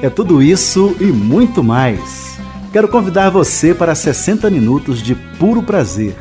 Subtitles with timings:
[0.00, 2.38] É tudo isso e muito mais.
[2.72, 6.14] Quero convidar você para 60 minutos de puro prazer.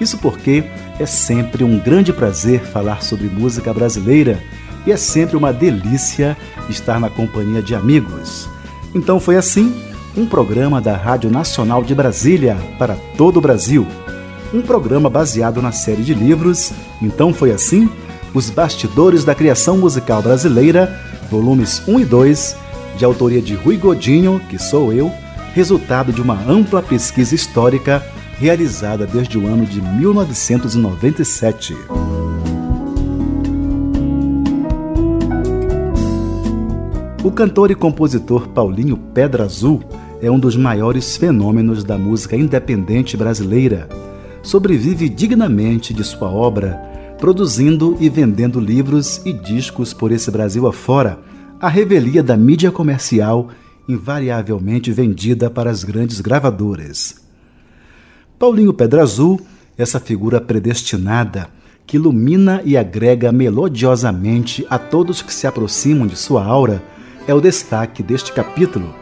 [0.00, 0.62] Isso porque
[1.00, 4.38] é sempre um grande prazer falar sobre música brasileira
[4.86, 6.36] e é sempre uma delícia
[6.68, 8.48] estar na companhia de amigos.
[8.94, 9.74] Então foi assim
[10.16, 13.84] um programa da Rádio Nacional de Brasília para todo o Brasil.
[14.54, 17.90] Um programa baseado na série de livros Então foi assim,
[18.32, 22.67] Os Bastidores da Criação Musical Brasileira, volumes 1 e 2,
[22.98, 25.12] de autoria de Rui Godinho, que sou eu,
[25.54, 28.04] resultado de uma ampla pesquisa histórica
[28.38, 31.76] realizada desde o ano de 1997.
[37.22, 39.80] O cantor e compositor Paulinho Pedra Azul
[40.20, 43.88] é um dos maiores fenômenos da música independente brasileira.
[44.42, 46.82] Sobrevive dignamente de sua obra,
[47.18, 51.20] produzindo e vendendo livros e discos por esse Brasil afora,
[51.60, 53.48] a revelia da mídia comercial
[53.88, 57.16] invariavelmente vendida para as grandes gravadoras.
[58.38, 59.40] Paulinho Pedra Azul,
[59.76, 61.48] essa figura predestinada
[61.86, 66.82] que ilumina e agrega melodiosamente a todos que se aproximam de sua aura,
[67.26, 68.94] é o destaque deste capítulo.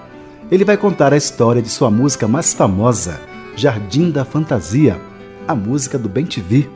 [0.50, 3.20] Ele vai contar a história de sua música mais famosa,
[3.56, 5.00] Jardim da Fantasia,
[5.48, 6.70] a música do Bem Te Vi.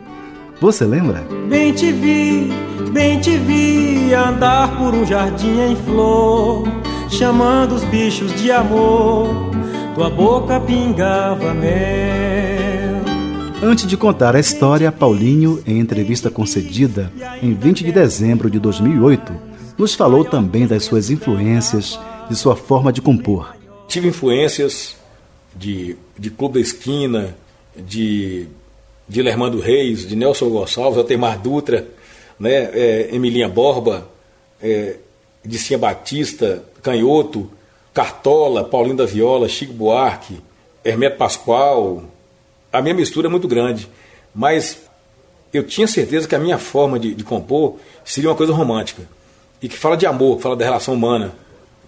[0.61, 1.27] Você lembra?
[1.49, 2.51] Bem te vi,
[2.93, 6.69] bem te vi andar por um jardim em flor,
[7.09, 9.29] chamando os bichos de amor.
[9.95, 13.01] Tua boca pingava mel.
[13.63, 17.11] Antes de contar a história, Paulinho, em entrevista concedida
[17.43, 19.33] em 20 de dezembro de 2008,
[19.79, 21.99] nos falou também das suas influências,
[22.29, 23.57] de sua forma de compor.
[23.89, 24.95] Tive influências
[25.57, 27.35] de, de Clube da Esquina,
[27.75, 28.47] de,
[29.11, 31.85] de Lermando Reis, de Nelson Gonçalves, Altemar Dutra,
[32.39, 34.09] né, é, Emilinha Borba,
[34.63, 34.99] é,
[35.45, 37.51] Dicinha Batista, Canhoto,
[37.93, 40.41] Cartola, Paulinho da Viola, Chico Buarque,
[40.85, 42.05] Hermeto Pascoal.
[42.73, 43.89] A minha mistura é muito grande,
[44.33, 44.81] mas
[45.53, 49.03] eu tinha certeza que a minha forma de, de compor seria uma coisa romântica
[49.61, 51.35] e que fala de amor, fala da relação humana,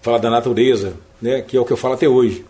[0.00, 2.44] fala da natureza, né, que é o que eu falo até hoje.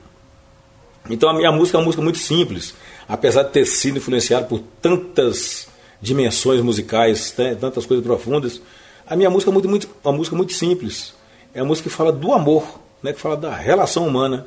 [1.10, 2.74] Então a minha música é uma música muito simples,
[3.12, 5.68] apesar de ter sido influenciado por tantas
[6.00, 8.62] dimensões musicais, né, tantas coisas profundas.
[9.06, 11.12] A minha música é muito, muito, uma música muito simples.
[11.52, 14.46] É uma música que fala do amor, né, que fala da relação humana,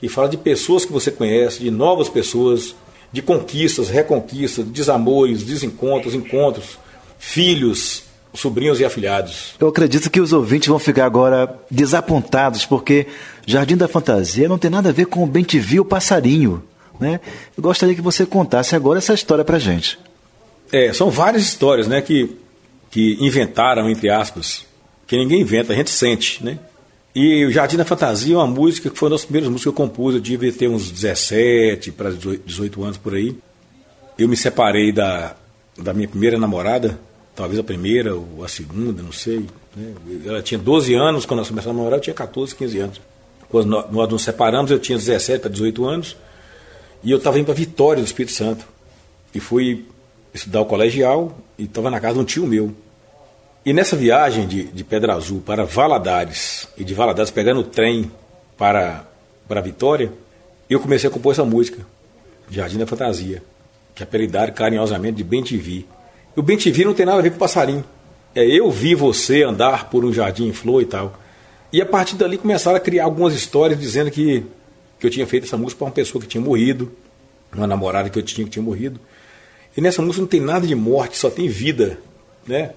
[0.00, 2.74] que fala de pessoas que você conhece, de novas pessoas,
[3.12, 6.78] de conquistas, reconquistas, desamores, desencontros, encontros,
[7.18, 9.54] filhos, sobrinhos e afilhados.
[9.60, 13.06] Eu acredito que os ouvintes vão ficar agora desapontados, porque
[13.46, 16.62] Jardim da Fantasia não tem nada a ver com o Bem Te Viu Passarinho.
[17.00, 17.20] Né?
[17.56, 19.98] Eu gostaria que você contasse agora essa história pra gente.
[20.72, 22.36] É, são várias histórias né, que,
[22.90, 24.64] que inventaram, entre aspas,
[25.06, 26.44] que ninguém inventa, a gente sente.
[26.44, 26.58] Né?
[27.14, 29.80] E o Jardim da Fantasia é uma música que foi uma das primeiras músicas que
[29.80, 33.36] eu compus, eu devia ter uns 17 para 18 anos por aí.
[34.18, 35.34] Eu me separei da,
[35.76, 36.98] da minha primeira namorada,
[37.34, 39.46] talvez a primeira ou a segunda, não sei.
[39.74, 39.94] Né?
[40.26, 43.00] Ela tinha 12 anos, quando nós começamos a namorar, eu tinha 14, 15 anos.
[43.48, 46.16] Quando nós nos separamos, eu tinha 17 para 18 anos,
[47.02, 48.64] e eu estava indo para Vitória do Espírito Santo.
[49.34, 49.86] E fui
[50.32, 52.74] estudar o colegial, e estava na casa de um tio meu.
[53.64, 58.10] E nessa viagem de, de Pedra Azul para Valadares, e de Valadares pegando o trem
[58.56, 59.04] para,
[59.46, 60.12] para Vitória,
[60.68, 61.86] eu comecei a compor essa música,
[62.50, 63.42] Jardim da Fantasia,
[63.94, 65.86] que apelidaram carinhosamente de Bem Te Vi.
[66.38, 67.84] O bem te vi não tem nada a ver com passarinho.
[68.32, 71.18] É eu vi você andar por um jardim em flor e tal.
[71.72, 74.44] E a partir dali começaram a criar algumas histórias dizendo que,
[74.98, 76.90] que eu tinha feito essa música para uma pessoa que tinha morrido,
[77.52, 79.00] uma namorada que eu tinha que tinha morrido.
[79.76, 81.98] E nessa música não tem nada de morte, só tem vida.
[82.46, 82.72] Né?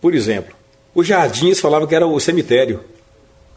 [0.00, 0.54] Por exemplo,
[0.94, 2.80] os jardins falavam que era o cemitério.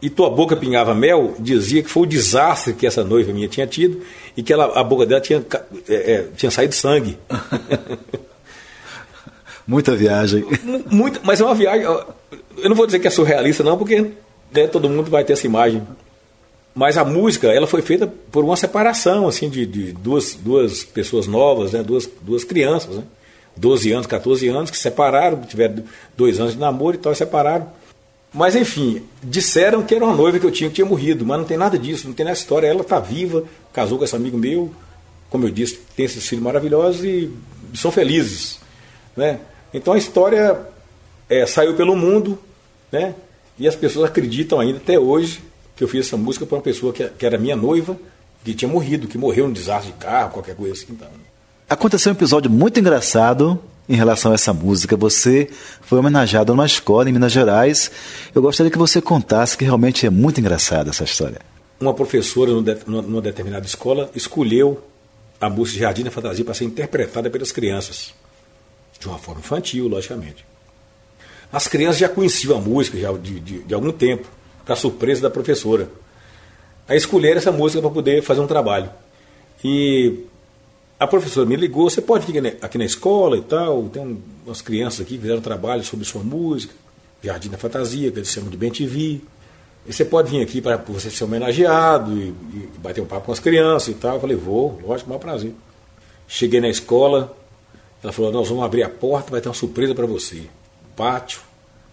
[0.02, 3.66] E tua boca pingava mel, dizia que foi o desastre que essa noiva minha tinha
[3.66, 4.02] tido
[4.36, 5.44] e que ela, a boca dela tinha,
[5.88, 7.18] é, é, tinha saído sangue.
[9.66, 10.44] Muita viagem.
[10.92, 11.86] Muito, mas é uma viagem.
[11.86, 14.12] Eu não vou dizer que é surrealista, não, porque
[14.52, 15.82] né, todo mundo vai ter essa imagem.
[16.76, 21.28] Mas a música, ela foi feita por uma separação, assim, de, de duas, duas pessoas
[21.28, 23.04] novas, né, duas, duas crianças, né?
[23.56, 25.84] 12 anos, 14 anos, que separaram, tiveram
[26.18, 27.68] dois anos de namoro e tal, separaram.
[28.34, 31.46] Mas enfim, disseram que era uma noiva que eu tinha que tinha morrido, mas não
[31.46, 32.66] tem nada disso, não tem nessa história.
[32.66, 34.74] Ela está viva, casou com esse amigo meu,
[35.30, 37.32] como eu disse, tem esses filhos maravilhosos e
[37.76, 38.60] são felizes.
[39.16, 39.40] Né?
[39.72, 40.60] Então a história
[41.30, 42.40] é, saiu pelo mundo,
[42.92, 43.14] né?
[43.60, 45.40] e as pessoas acreditam ainda até hoje
[45.76, 47.98] que eu fiz essa música para uma pessoa que, que era minha noiva,
[48.44, 50.88] que tinha morrido, que morreu num desastre de carro, qualquer coisa assim.
[50.90, 51.08] Então.
[51.70, 54.96] Aconteceu um episódio muito engraçado em relação a essa música.
[54.96, 55.50] Você
[55.82, 57.92] foi homenageado numa escola em Minas Gerais.
[58.34, 61.40] Eu gostaria que você contasse que realmente é muito engraçada essa história.
[61.80, 62.52] Uma professora
[62.86, 64.82] numa determinada escola escolheu
[65.40, 68.14] a música Jardim da Fantasia para ser interpretada pelas crianças.
[69.00, 70.46] De uma forma infantil, logicamente.
[71.52, 74.28] As crianças já conheciam a música já de, de, de algum tempo,
[74.66, 75.90] para surpresa da professora.
[76.88, 78.90] Aí escolheram essa música para poder fazer um trabalho.
[79.64, 80.26] E
[81.00, 85.02] a professora me ligou, você pode vir aqui na escola e tal, tem umas crianças
[85.02, 86.74] aqui que fizeram trabalho sobre sua música,
[87.22, 89.22] Jardim da Fantasia, que eles chamam de Bem TV.
[89.86, 93.32] E você pode vir aqui para você ser homenageado e, e, bater um papo com
[93.32, 94.16] as crianças e tal.
[94.16, 95.54] Eu falei, vou, lógico, maior prazer.
[96.28, 97.36] Cheguei na escola,
[98.02, 100.38] ela falou, nós vamos abrir a porta, vai ter uma surpresa para você.
[100.38, 101.42] Um pátio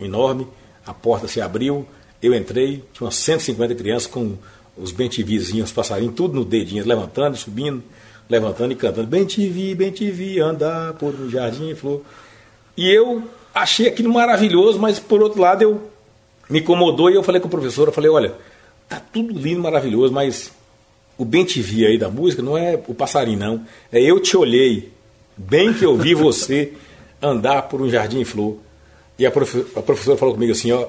[0.01, 0.47] enorme,
[0.87, 1.87] a porta se abriu,
[2.23, 4.37] eu entrei, tinha umas 150 crianças com
[4.77, 7.83] os bem os passarinhos, tudo no dedinho, levantando, subindo
[8.31, 9.09] levantando e cantando.
[9.09, 12.03] Bem te vi, bem te vi, andar por um jardim, flor.
[12.77, 15.91] E eu achei aquilo maravilhoso, mas por outro lado eu
[16.49, 18.35] me incomodou e eu falei com o professor, eu falei, olha,
[18.89, 20.53] tá tudo lindo, maravilhoso, mas
[21.19, 23.67] o bem te vi aí da música não é o passarinho, não.
[23.91, 24.91] É eu te olhei,
[25.37, 26.73] bem que eu vi você
[27.21, 28.59] andar por um jardim em flor.
[29.19, 30.87] E a, profe a professora falou comigo assim, ó,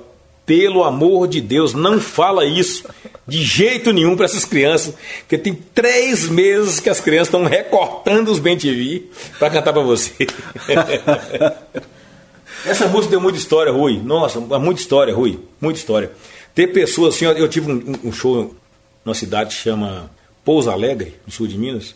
[0.51, 2.83] pelo amor de Deus, não fala isso
[3.25, 8.29] de jeito nenhum para essas crianças, porque tem três meses que as crianças estão recortando
[8.29, 9.03] os bem TV
[9.39, 10.11] para cantar para você.
[12.67, 14.01] Essa música deu muita história, Rui.
[14.03, 15.39] Nossa, muita história, Rui.
[15.61, 16.11] Muita história.
[16.53, 18.53] Tem pessoas assim, eu tive um, um show
[19.05, 20.11] numa cidade que chama
[20.43, 21.95] Pouso Alegre, no sul de Minas.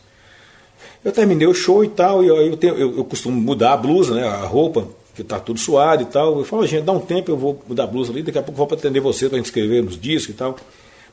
[1.03, 4.15] Eu terminei o show e tal, e eu, tenho, eu, eu costumo mudar a blusa,
[4.15, 6.39] né, a roupa, que tá tudo suado e tal.
[6.39, 8.57] Eu falo, gente, dá um tempo, eu vou mudar a blusa ali, daqui a pouco
[8.57, 10.55] vou para atender você para gente escrever nos discos e tal.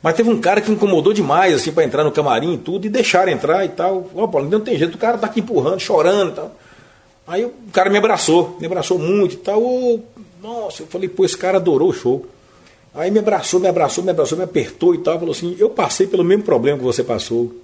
[0.02, 2.88] Mas teve um cara que incomodou demais, assim, para entrar no camarim e tudo, e
[2.88, 4.10] deixaram entrar e tal.
[4.14, 6.56] Ó, Paulo, não tem jeito, o cara tá aqui empurrando, chorando e tal.
[7.26, 9.62] Aí o cara me abraçou, me abraçou muito e tal.
[9.62, 10.00] Oh,
[10.42, 12.26] nossa, eu falei, pô, esse cara adorou o show.
[12.92, 15.18] Aí me abraçou, me abraçou, me abraçou, me apertou e tal.
[15.18, 17.54] Falou assim: eu passei pelo mesmo problema que você passou.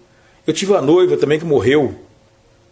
[0.46, 1.94] Eu tive uma noiva também que morreu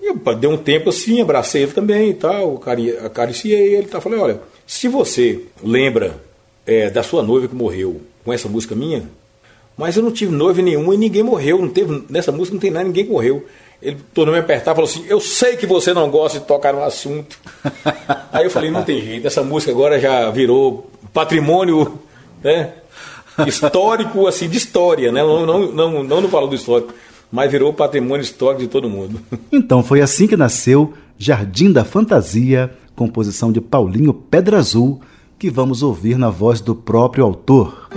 [0.00, 2.62] eu dei um tempo assim, abracei ele também e tal,
[3.04, 4.00] acariciei ele e tal.
[4.00, 6.20] Falei, olha, se você lembra
[6.66, 9.08] é, da sua noiva que morreu com essa música minha,
[9.76, 12.70] mas eu não tive noiva nenhuma e ninguém morreu, não teve, nessa música não tem
[12.70, 13.44] nada, ninguém morreu.
[13.80, 16.72] Ele tornou me apertar e falou assim: Eu sei que você não gosta de tocar
[16.72, 17.38] no assunto.
[18.32, 21.98] Aí eu falei: Não tem jeito, essa música agora já virou patrimônio
[22.42, 22.72] né,
[23.46, 25.20] histórico, assim, de história, né?
[25.22, 26.94] Não, não, não, não no valor do histórico
[27.30, 29.20] mas virou patrimônio histórico de todo mundo.
[29.52, 35.00] Então foi assim que nasceu Jardim da Fantasia, composição de Paulinho Pedra Azul,
[35.38, 37.88] que vamos ouvir na voz do próprio autor.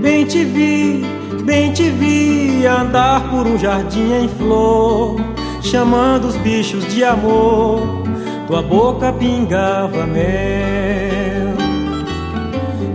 [0.00, 1.02] Bem te vi,
[1.44, 5.29] bem te vi andar por um jardim em flor
[5.62, 7.80] chamando os bichos de amor,
[8.46, 11.54] tua boca pingava mel.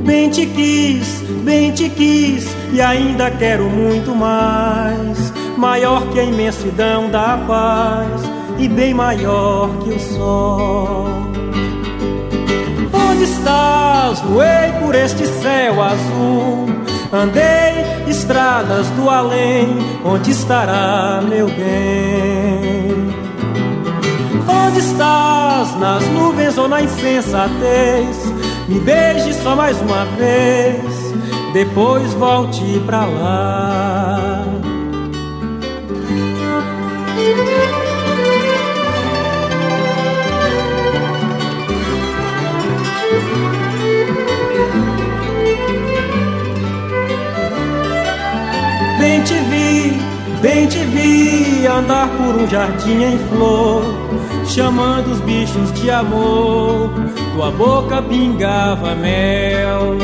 [0.04, 7.10] Bem te quis, bem te quis, e ainda quero muito mais, maior que a imensidão
[7.10, 8.22] da paz,
[8.60, 11.06] e bem maior que o sol.
[12.94, 14.20] Onde estás?
[14.22, 23.16] Voei por este céu azul Andei estradas do além, onde estará meu bem?
[24.48, 25.76] Onde estás?
[25.80, 28.34] Nas nuvens ou na insensatez?
[28.68, 31.14] Me beije só mais uma vez,
[31.54, 34.44] depois volte pra lá.
[50.42, 53.84] Bem te vi andar por um jardim em flor,
[54.46, 56.92] chamando os bichos de amor.
[57.34, 59.98] Tua boca pingava mel.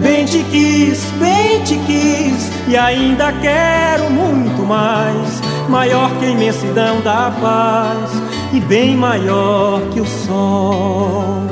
[0.00, 5.40] Bem te quis, bem te quis, e ainda quero muito mais.
[5.68, 8.10] Maior que a imensidão da paz,
[8.52, 11.42] e bem maior que o sol.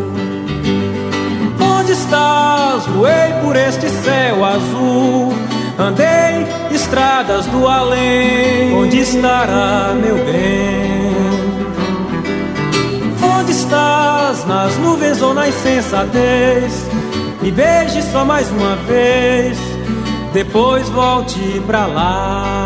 [1.61, 2.65] Onde estás?
[2.87, 5.33] voei por este céu azul.
[5.79, 11.14] Andei estradas do além, onde estará meu bem?
[13.38, 16.87] Onde estás, nas nuvens ou na insensatez?
[17.40, 19.59] Me beije só mais uma vez,
[20.33, 22.63] depois volte pra lá.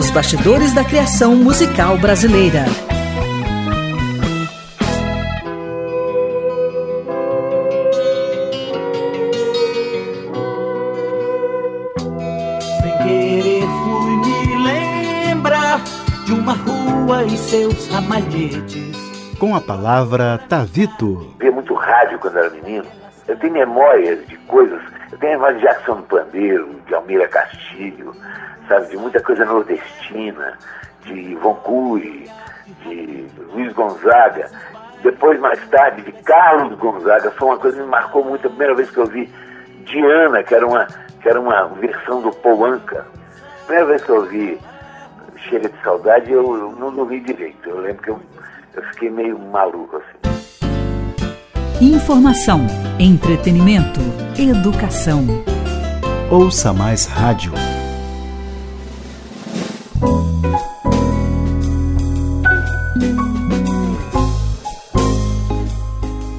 [0.00, 2.64] Os Bastidores da Criação Musical Brasileira.
[17.48, 18.92] Seus ramalhetes.
[19.38, 21.32] Com a palavra Tavito.
[21.32, 22.84] Eu via muito rádio quando era menino.
[23.26, 24.82] Eu tenho memórias de coisas.
[25.10, 28.14] Eu tenho memória de Jackson do Pandeiro, de Almira Castilho,
[28.68, 30.58] sabe, de muita coisa nordestina,
[31.06, 32.30] de Von Cury,
[32.82, 34.50] de Luiz Gonzaga.
[35.02, 37.30] Depois, mais tarde, de Carlos Gonzaga.
[37.30, 38.46] Foi uma coisa que me marcou muito.
[38.46, 39.32] A primeira vez que eu vi
[39.86, 40.86] Diana, que era uma,
[41.22, 43.06] que era uma versão do Pouanca.
[43.62, 44.60] A primeira vez que eu vi
[45.48, 47.68] chega de saudade, eu, eu não dormi direito.
[47.68, 48.20] Eu lembro que eu,
[48.74, 50.18] eu fiquei meio maluco assim.
[51.80, 52.66] Informação,
[52.98, 54.00] entretenimento,
[54.36, 55.24] educação.
[56.30, 57.52] Ouça mais rádio.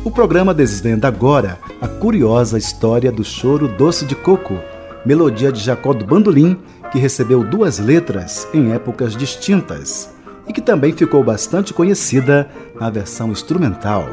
[0.04, 4.60] O programa desvenda agora a curiosa história do choro doce de coco,
[5.06, 6.60] melodia de Jacó do Bandolim
[6.92, 10.14] que recebeu duas letras em épocas distintas
[10.48, 14.06] e que também ficou bastante conhecida na versão instrumental.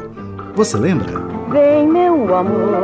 [0.55, 1.19] Você lembra?
[1.49, 2.83] Vem, meu amor,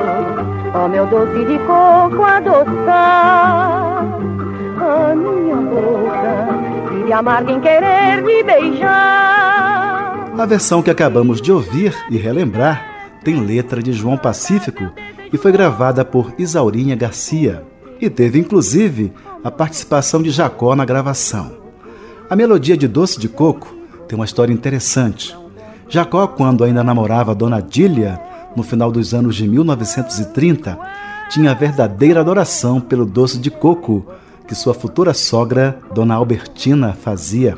[0.73, 4.05] ó meu doce de coco adoçar
[4.79, 10.31] a minha boca, de amarga em querer me beijar.
[10.37, 12.83] A versão que acabamos de ouvir e relembrar
[13.23, 14.91] tem letra de João Pacífico
[15.31, 17.63] e foi gravada por Isaurinha Garcia
[18.01, 21.51] e teve inclusive a participação de Jacó na gravação.
[22.29, 23.75] A melodia de Doce de Coco
[24.07, 25.37] tem uma história interessante.
[25.89, 28.19] Jacó, quando ainda namorava Dona Dília,
[28.55, 30.79] no final dos anos de 1930,
[31.29, 34.05] tinha verdadeira adoração pelo doce de coco
[34.47, 37.57] que sua futura sogra, Dona Albertina, fazia.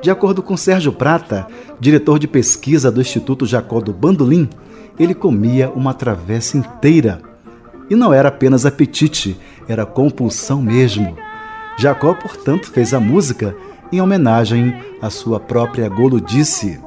[0.00, 1.46] De acordo com Sérgio Prata,
[1.80, 4.48] diretor de pesquisa do Instituto Jacó do Bandolim,
[4.98, 7.20] ele comia uma travessa inteira.
[7.90, 11.16] E não era apenas apetite, era compulsão mesmo.
[11.78, 13.54] Jacó, portanto, fez a música
[13.92, 16.80] em homenagem à sua própria goludice.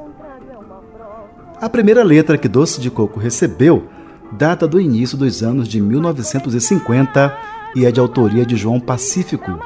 [1.62, 3.88] A primeira letra que Doce de Coco recebeu
[4.32, 7.38] data do início dos anos de 1950
[7.76, 9.60] e é de autoria de João Pacífico.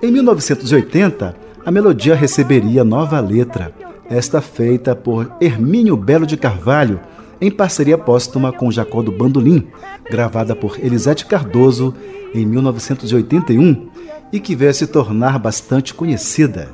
[0.00, 3.74] Em 1980, a melodia receberia nova letra,
[4.08, 7.00] esta feita por Hermínio Belo de Carvalho,
[7.40, 9.68] em parceria póstuma com Jacó do Bandolim,
[10.10, 11.94] gravada por Elisete Cardoso
[12.34, 13.88] em 1981
[14.32, 16.68] e que veio a se tornar bastante conhecida.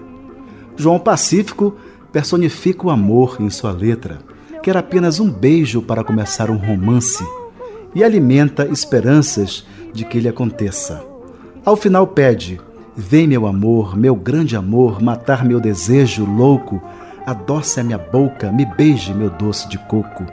[0.76, 1.76] João Pacífico
[2.12, 4.18] personifica o amor em sua letra,
[4.62, 7.24] que era apenas um beijo para começar um romance,
[7.94, 11.04] e alimenta esperanças de que ele aconteça.
[11.64, 12.60] Ao final pede:
[12.96, 16.82] Vem, meu amor, meu grande amor, matar meu desejo louco,
[17.24, 20.24] adoce a minha boca, me beije, meu doce de coco.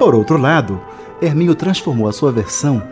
[0.00, 0.80] Por outro lado,
[1.20, 2.82] Herminho transformou a sua versão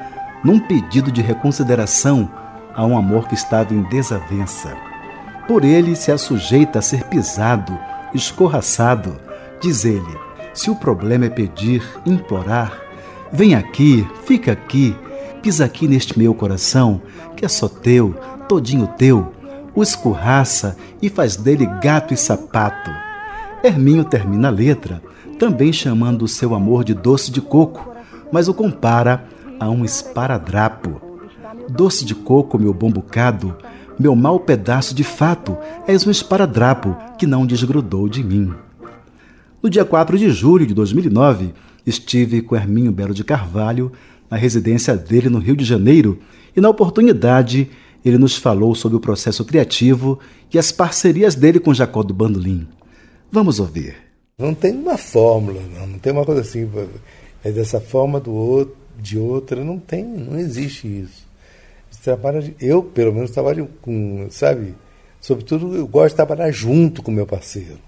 [0.44, 2.30] num pedido de reconsideração
[2.74, 4.76] a um amor que estava em desavença.
[5.48, 7.72] Por ele se assujeita a ser pisado,
[8.12, 9.16] escorraçado,
[9.58, 10.18] diz ele:
[10.52, 12.78] Se o problema é pedir, implorar,
[13.32, 14.94] vem aqui, fica aqui,
[15.40, 17.00] pisa aqui neste meu coração,
[17.34, 18.14] que é só teu,
[18.46, 19.32] todinho teu,
[19.74, 22.90] o escorraça e faz dele gato e sapato.
[23.64, 25.02] Herminho termina a letra,
[25.38, 27.94] também chamando o seu amor de doce de coco,
[28.32, 29.24] mas o compara
[29.58, 31.00] a um esparadrapo.
[31.70, 33.56] Doce de coco, meu bom bocado,
[33.98, 38.52] meu mau pedaço de fato, és um esparadrapo que não desgrudou de mim.
[39.62, 41.54] No dia 4 de julho de 2009,
[41.86, 43.92] estive com Herminho Belo de Carvalho
[44.30, 46.18] na residência dele no Rio de Janeiro
[46.56, 47.70] e, na oportunidade,
[48.04, 50.18] ele nos falou sobre o processo criativo
[50.52, 52.66] e as parcerias dele com Jacó do Bandolim.
[53.30, 54.07] Vamos ouvir.
[54.38, 56.70] Não tem uma fórmula, não, não tem uma coisa assim,
[57.42, 61.26] é dessa forma do outro, de outra, não tem, não existe isso.
[62.04, 64.76] Trabalha, eu, pelo menos, trabalho com, sabe,
[65.20, 67.80] sobretudo eu gosto de trabalhar junto com meu parceiro.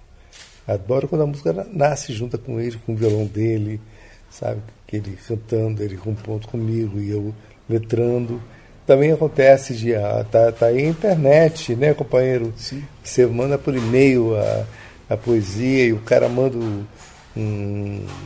[0.66, 3.80] Adoro quando a música nasce junto com ele, com o violão dele,
[4.28, 4.60] sabe?
[4.88, 7.32] Que ele cantando, ele compondo comigo e eu
[7.68, 8.42] letrando.
[8.84, 12.52] Também acontece de ah, tá, tá aí a internet, né, companheiro?
[12.56, 12.82] Sim.
[13.04, 14.66] Você manda por e-mail a,
[15.10, 16.56] a poesia e o cara manda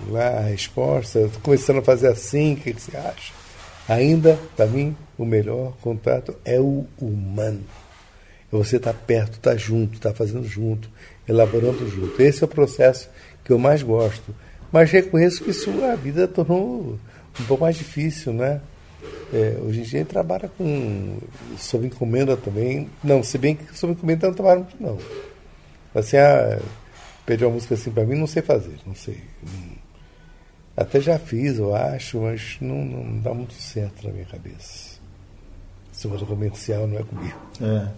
[0.09, 1.21] lá a resposta.
[1.21, 3.33] Estou começando a fazer assim, o que, você acha?
[3.89, 7.63] Ainda, para mim, o melhor contato é o humano.
[8.53, 10.91] É você estar tá perto, estar tá junto, estar tá fazendo junto,
[11.27, 12.21] elaborando junto.
[12.21, 13.09] Esse é o processo
[13.43, 14.35] que eu mais gosto.
[14.71, 16.99] Mas reconheço que isso a vida tornou
[17.41, 18.61] um pouco mais difícil, né?
[19.33, 21.19] É, hoje em dia gente trabalha com
[21.59, 22.89] sob encomenda também.
[23.03, 24.99] Não, se bem que sob encomenda não trabalho muito não.
[25.95, 26.59] Assim, ah,
[27.25, 29.21] pedir uma música assim para mim, não sei fazer, não sei.
[30.77, 34.99] Até já fiz, eu acho, mas não, não dá muito certo na minha cabeça.
[35.93, 37.39] Se for comercial, não é comigo.
[37.63, 37.89] É.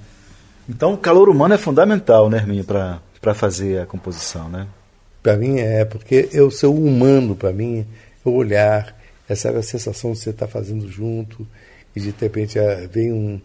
[0.69, 4.67] Então o calor humano é fundamental, né, Herminho, para fazer a composição, né?
[5.23, 7.87] Para mim é, porque eu sou humano, para mim,
[8.25, 8.95] é o olhar,
[9.29, 11.47] essa é a sensação de você estar tá fazendo junto
[11.95, 13.41] e de repente ah, vem, um,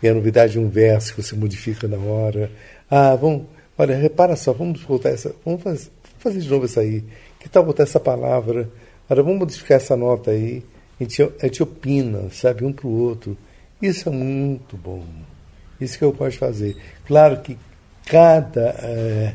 [0.00, 2.50] vem a novidade de um verso que você modifica na hora.
[2.88, 3.46] Ah, vamos,
[3.78, 7.04] olha, repara só, vamos voltar essa, vamos fazer, vamos fazer de novo isso aí.
[7.38, 8.68] Que tal botar essa palavra?
[9.08, 10.62] Olha, vamos modificar essa nota aí.
[10.98, 13.36] A gente, a gente opina, sabe, um para o outro.
[13.80, 15.04] Isso é muito bom.
[15.80, 16.76] Isso que eu posso fazer.
[17.06, 17.58] Claro que
[18.06, 19.34] cada é,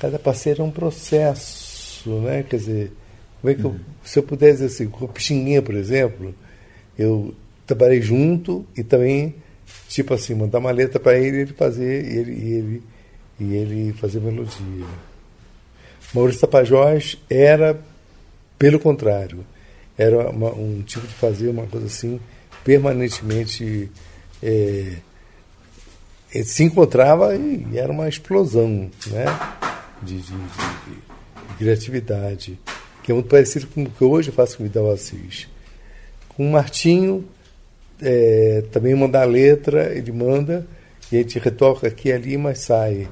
[0.00, 2.42] cada parceiro é um processo, né?
[2.42, 2.92] Quer dizer,
[3.40, 6.34] como é que eu, se eu puder dizer assim, com o Pixinguinha, por exemplo,
[6.98, 7.34] eu
[7.66, 9.34] trabalhei junto e também,
[9.88, 12.82] tipo assim, mandar uma letra para ele ele fazer, e ele, e ele,
[13.40, 14.86] e ele fazer melodia.
[16.14, 17.80] Maurício Tapajós era,
[18.58, 19.44] pelo contrário,
[19.96, 22.20] era uma, um tipo de fazer uma coisa assim,
[22.64, 23.90] permanentemente.
[24.42, 24.96] É,
[26.44, 29.24] se encontrava e era uma explosão, né?
[30.02, 32.58] de, de, de, de criatividade,
[33.02, 35.48] que é muito parecido com o que hoje eu faço com o Vidal Assis.
[36.28, 37.24] Com o Martinho,
[38.00, 40.66] é, também mandar a letra, ele manda,
[41.12, 43.08] e a gente retoca aqui e ali, mas sai.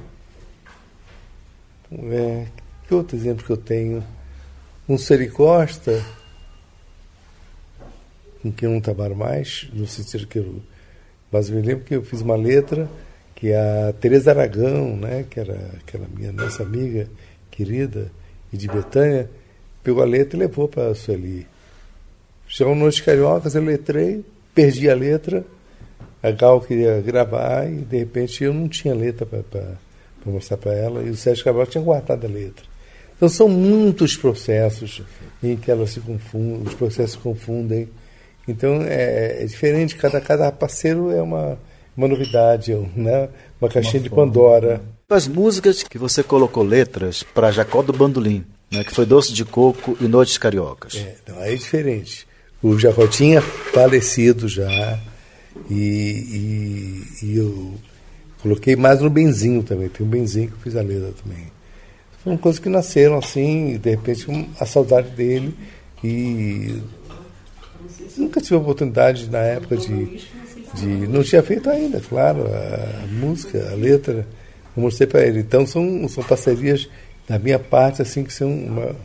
[1.91, 2.45] É,
[2.87, 4.03] que outro exemplo que eu tenho?
[4.87, 6.03] Um Seri Costa,
[8.41, 10.61] com quem eu não trabalho mais, no sentido que eu.
[11.31, 12.89] Mas me lembro que eu fiz uma letra
[13.35, 17.07] que a Teresa Aragão, né, que era aquela minha nossa amiga
[17.49, 18.11] querida
[18.51, 19.29] e de Betânia,
[19.83, 21.47] pegou a letra e levou para a Sueli.
[22.47, 25.45] Chegou Noite Cariocas, eu letrei, perdi a letra,
[26.21, 29.77] a Gal queria gravar e de repente eu não tinha letra para
[30.25, 32.65] mostrar para ela e o Sérgio Cabral tinha guardado a letra.
[33.15, 35.01] Então são muitos processos
[35.43, 37.89] em que elas se confundem, os processos se confundem.
[38.47, 41.57] Então é, é diferente, cada, cada parceiro é uma
[41.99, 43.27] uma novidade, né?
[43.59, 44.81] uma caixinha uma de Pandora.
[45.09, 48.85] As músicas que você colocou letras para Jacó do Bandolim, né?
[48.85, 50.95] que foi Doce de Coco e Noites Cariocas.
[50.95, 52.25] É, não, é diferente.
[52.63, 54.97] O Jacó tinha falecido já
[55.69, 57.73] e, e, e eu
[58.41, 59.89] coloquei mais no Benzinho também.
[59.89, 61.47] Tem um Benzinho que eu fiz a letra também.
[62.23, 64.25] Foram coisas que nasceram assim, de repente
[64.59, 65.55] a saudade dele
[66.03, 66.81] e
[68.17, 70.27] nunca tive a oportunidade na época de
[70.73, 74.27] de não tinha feito ainda, claro, a música, a letra,
[74.75, 75.39] eu mostrei para ele.
[75.39, 76.87] Então são, são parcerias
[77.27, 78.95] da minha parte assim que são uma,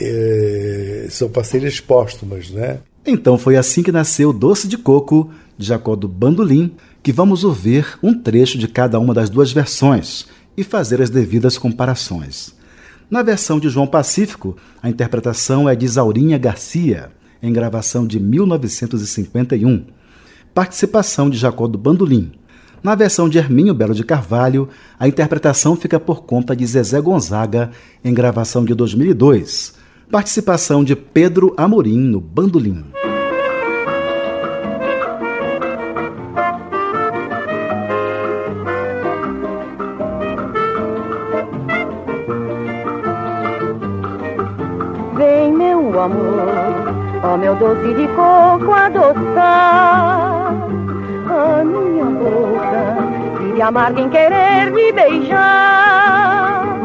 [0.00, 2.78] é, são parcerias póstumas, né?
[3.04, 7.98] Então foi assim que nasceu Doce de Coco de Jacó do Bandolim, que vamos ouvir
[8.02, 12.54] um trecho de cada uma das duas versões e fazer as devidas comparações.
[13.10, 17.10] Na versão de João Pacífico, a interpretação é de Zaurinha Garcia,
[17.42, 19.84] em gravação de 1951
[20.54, 22.32] participação de Jacó do Bandolim.
[22.82, 27.70] Na versão de Herminho Belo de Carvalho, a interpretação fica por conta de Zezé Gonzaga,
[28.04, 29.74] em gravação de 2002.
[30.10, 32.84] Participação de Pedro Amorim no bandolim.
[47.42, 50.54] Meu doce de coco adoçar
[51.28, 56.78] a minha boca, de amarga em querer me beijar.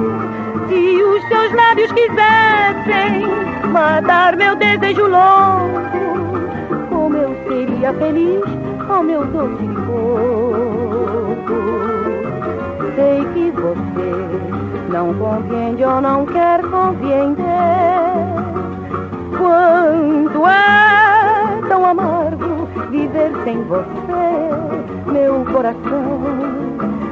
[0.67, 3.27] Se os teus lábios quisessem
[3.71, 6.49] matar meu desejo louco,
[6.89, 8.41] como eu seria feliz,
[8.89, 10.17] ó meu doce de coco.
[12.95, 18.36] Sei que você não compreende ou não quer compreender
[19.37, 25.11] quanto é tão amargo viver sem você.
[25.11, 26.21] Meu coração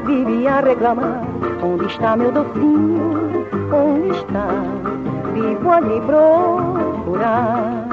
[0.06, 1.22] vive a reclamar:
[1.64, 3.46] onde está meu docinho?
[3.74, 4.48] Onde está?
[5.34, 7.86] Vivo a lhe procurar.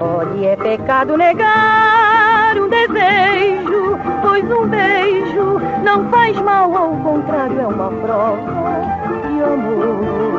[0.00, 7.66] Olhe, é pecado negar um desejo, pois um beijo não faz mal, ao contrário, é
[7.66, 8.80] uma prova
[9.28, 10.29] de amor.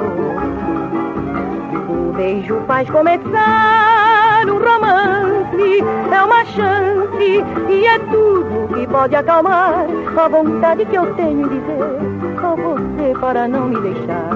[2.21, 10.27] Beijo faz começar um romance, é uma chance e é tudo que pode acalmar a
[10.27, 14.29] vontade que eu tenho de dizer a você para não me deixar.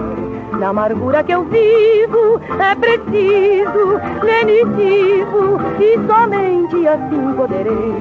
[0.60, 7.94] Na amargura que eu vivo é preciso lenitivo e somente assim poderei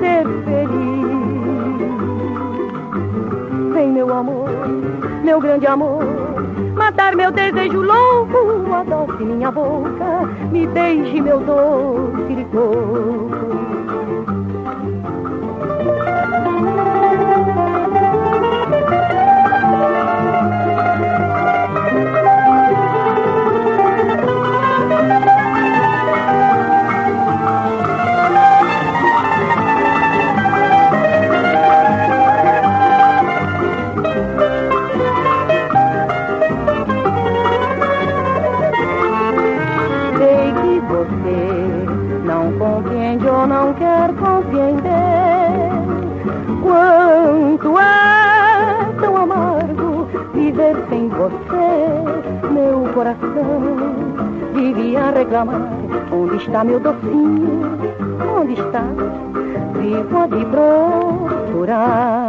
[0.00, 1.08] ser feliz.
[3.72, 4.50] Vem meu amor,
[5.24, 6.04] meu grande amor,
[6.74, 13.67] matar meu desejo louco, adoce minha boca, me beije meu doce coco.
[43.48, 45.70] Não quer compreender
[46.62, 52.52] quanto é tão amargo viver sem você.
[52.52, 53.62] Meu coração
[54.54, 55.62] devia reclamar:
[56.12, 57.78] onde está meu docinho?
[58.38, 58.84] Onde está?
[59.80, 62.27] Vivo a te procurar.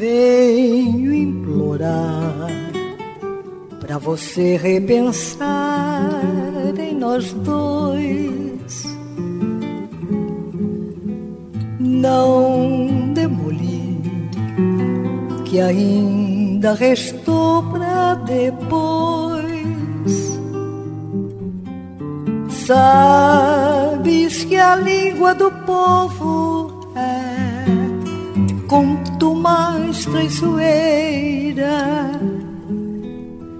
[0.00, 2.48] Venho implorar
[3.80, 6.08] para você repensar
[6.78, 8.82] em nós dois.
[11.78, 14.00] Não demolir
[15.44, 19.50] que ainda restou para depois.
[22.48, 26.49] Sabes que a língua do povo
[30.10, 32.10] traiçoeira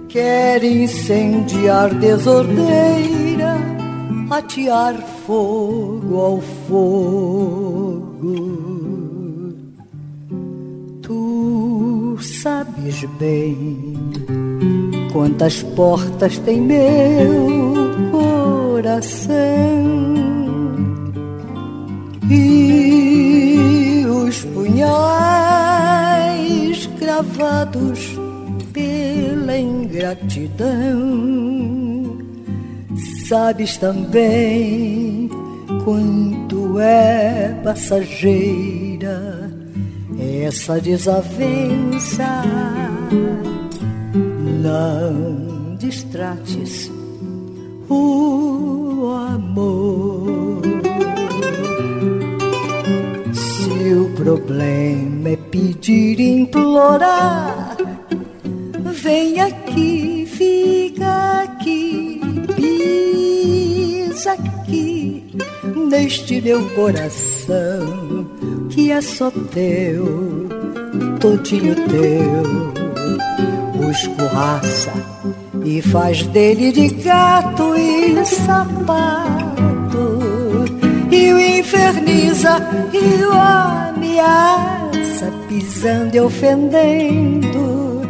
[0.09, 3.55] quer incendiar desordeira,
[4.29, 8.11] atear fogo ao fogo.
[11.01, 13.95] Tu sabes bem
[15.13, 17.47] quantas portas tem meu
[18.11, 19.31] coração
[22.29, 26.10] e os punhais
[27.11, 28.17] gravados
[28.71, 30.69] pela ingratidão.
[33.27, 35.29] Sabes também
[35.83, 39.51] quanto é passageira
[40.45, 42.43] essa desavença.
[44.61, 46.89] Não distrates
[47.89, 50.80] o amor.
[54.23, 57.75] Problema é pedir implorar,
[58.93, 62.21] vem aqui, fica aqui,
[62.55, 65.25] pisa aqui,
[65.89, 68.27] neste meu coração,
[68.69, 70.47] que é só teu,
[71.19, 72.71] todinho teu.
[73.91, 74.93] Escorraça
[75.65, 79.40] e faz dele de gato e sapato,
[81.29, 82.57] o inferniza
[82.93, 88.01] e o ameaça pisando e ofendendo,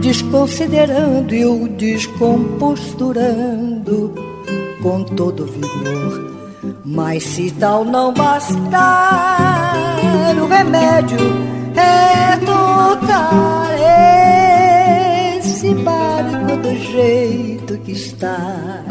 [0.00, 4.14] desconsiderando e o descomposturando
[4.82, 6.32] com todo vigor.
[6.84, 9.96] Mas se tal não bastar,
[10.40, 11.18] o remédio
[11.74, 13.74] é tocar
[15.38, 18.83] esse barco do jeito que está,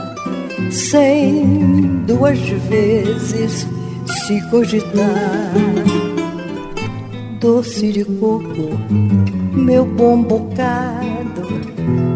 [0.74, 3.68] sem duas vezes
[4.08, 5.54] se cogitar.
[7.40, 8.70] Doce de coco,
[9.54, 11.44] meu bom bocado,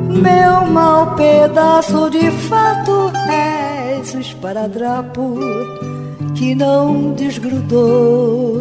[0.10, 5.38] meu mau pedaço de fato és o esparadrapo
[6.34, 8.58] que não desgrudou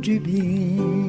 [0.00, 1.08] de mim.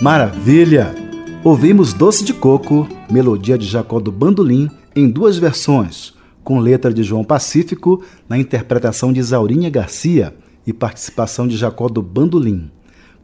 [0.00, 1.09] Maravilha!
[1.42, 6.12] Ouvimos Doce de Coco, melodia de Jacó do Bandolim, em duas versões,
[6.44, 10.34] com letra de João Pacífico, na interpretação de Zaurinha Garcia
[10.66, 12.70] e participação de Jacó do Bandolim,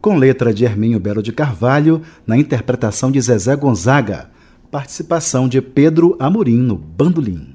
[0.00, 4.31] com letra de Hermínio Belo de Carvalho, na interpretação de Zezé Gonzaga,
[4.70, 7.55] participação de Pedro Amorim no Bandolim.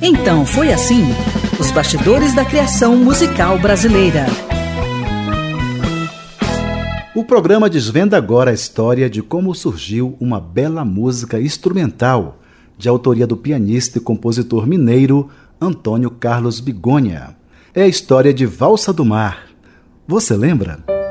[0.00, 1.04] Então foi assim:
[1.60, 4.26] os bastidores da criação musical brasileira.
[7.14, 12.38] O programa desvenda agora a história de como surgiu uma bela música instrumental
[12.78, 15.28] de autoria do pianista e compositor mineiro
[15.60, 17.36] Antônio Carlos Bigonha.
[17.74, 19.46] É a história de Valsa do Mar.
[20.08, 21.01] Você lembra?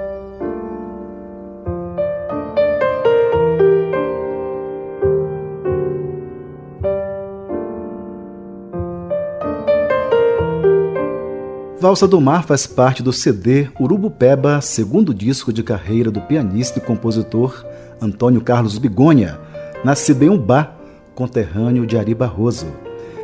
[11.91, 16.81] Valsa do Mar faz parte do CD Urubupeba, segundo disco de carreira do pianista e
[16.81, 17.65] compositor
[18.01, 19.37] Antônio Carlos Bigonha,
[19.83, 20.73] nascido em Umbá,
[21.13, 22.67] conterrâneo de Ari Barroso.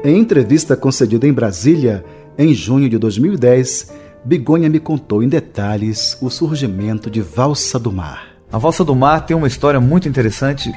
[0.03, 2.03] Em entrevista concedida em Brasília,
[2.37, 3.93] em junho de 2010,
[4.25, 8.31] Bigonha me contou em detalhes o surgimento de Valsa do Mar.
[8.51, 10.73] A Valsa do Mar tem uma história muito interessante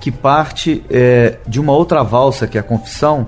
[0.00, 3.26] que parte é, de uma outra valsa, que é a Confissão,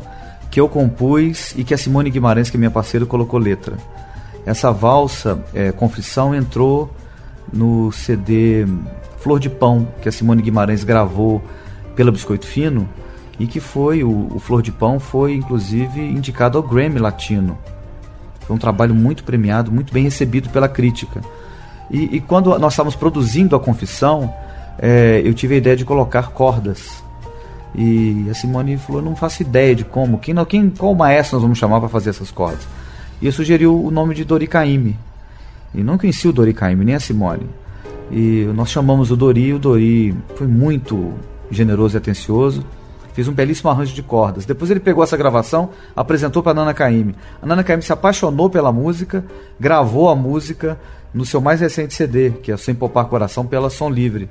[0.50, 3.76] que eu compus e que a Simone Guimarães, que é minha parceira, colocou letra.
[4.44, 6.90] Essa valsa, é, Confissão, entrou
[7.52, 8.66] no CD
[9.18, 11.42] Flor de Pão, que a Simone Guimarães gravou
[11.94, 12.88] pela Biscoito Fino
[13.38, 17.56] e que foi, o, o Flor de Pão foi inclusive indicado ao Grammy Latino.
[18.40, 21.20] Foi um trabalho muito premiado, muito bem recebido pela crítica.
[21.90, 24.32] E, e quando nós estávamos produzindo a Confissão,
[24.78, 27.02] é, eu tive a ideia de colocar cordas
[27.74, 31.58] e a Simone falou: não faço ideia de como, quem, quem, qual maestro nós vamos
[31.58, 32.66] chamar para fazer essas cordas.
[33.20, 34.96] E eu sugeri o nome de Dori Caymmi.
[35.74, 37.46] E não conheci o Dori Caymmi, nem a Simone.
[38.10, 41.12] E nós chamamos o Dori, e o Dori foi muito
[41.50, 42.64] generoso e atencioso.
[43.12, 44.44] Fez um belíssimo arranjo de cordas.
[44.46, 47.14] Depois ele pegou essa gravação, apresentou para Nana Caymmi.
[47.42, 49.24] A Nana Caymmi se apaixonou pela música,
[49.58, 50.78] gravou a música
[51.12, 54.28] no seu mais recente CD, que é Sem Poupar Coração, pela Som Livre.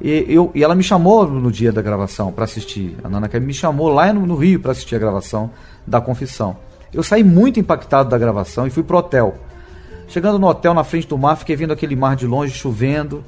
[0.00, 2.96] E, eu, e ela me chamou no dia da gravação para assistir.
[3.02, 5.50] A Nana Caymmi me chamou lá no, no Rio para assistir a gravação
[5.86, 6.56] da Confissão.
[6.92, 9.34] Eu saí muito impactado da gravação e fui pro hotel.
[10.08, 13.24] Chegando no hotel, na frente do mar, fiquei vendo aquele mar de longe chovendo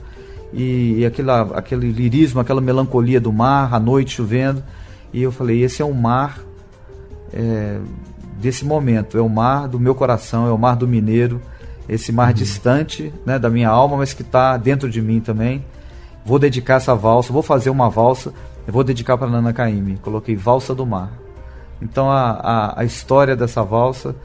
[0.52, 4.62] e, e aquela, aquele lirismo, aquela melancolia do mar, à noite chovendo.
[5.12, 6.40] E eu falei: esse é o mar
[7.33, 7.79] é,
[8.38, 11.40] desse momento, é o mar do meu coração, é o mar do mineiro,
[11.88, 12.35] esse mar uhum.
[12.35, 15.64] distante né, da minha alma, mas que está dentro de mim também
[16.26, 18.34] vou dedicar essa valsa, vou fazer uma valsa,
[18.66, 19.96] vou dedicar para Nana Caymmi.
[20.02, 21.12] Coloquei Valsa do Mar.
[21.80, 24.16] Então a, a, a, história dessa valsa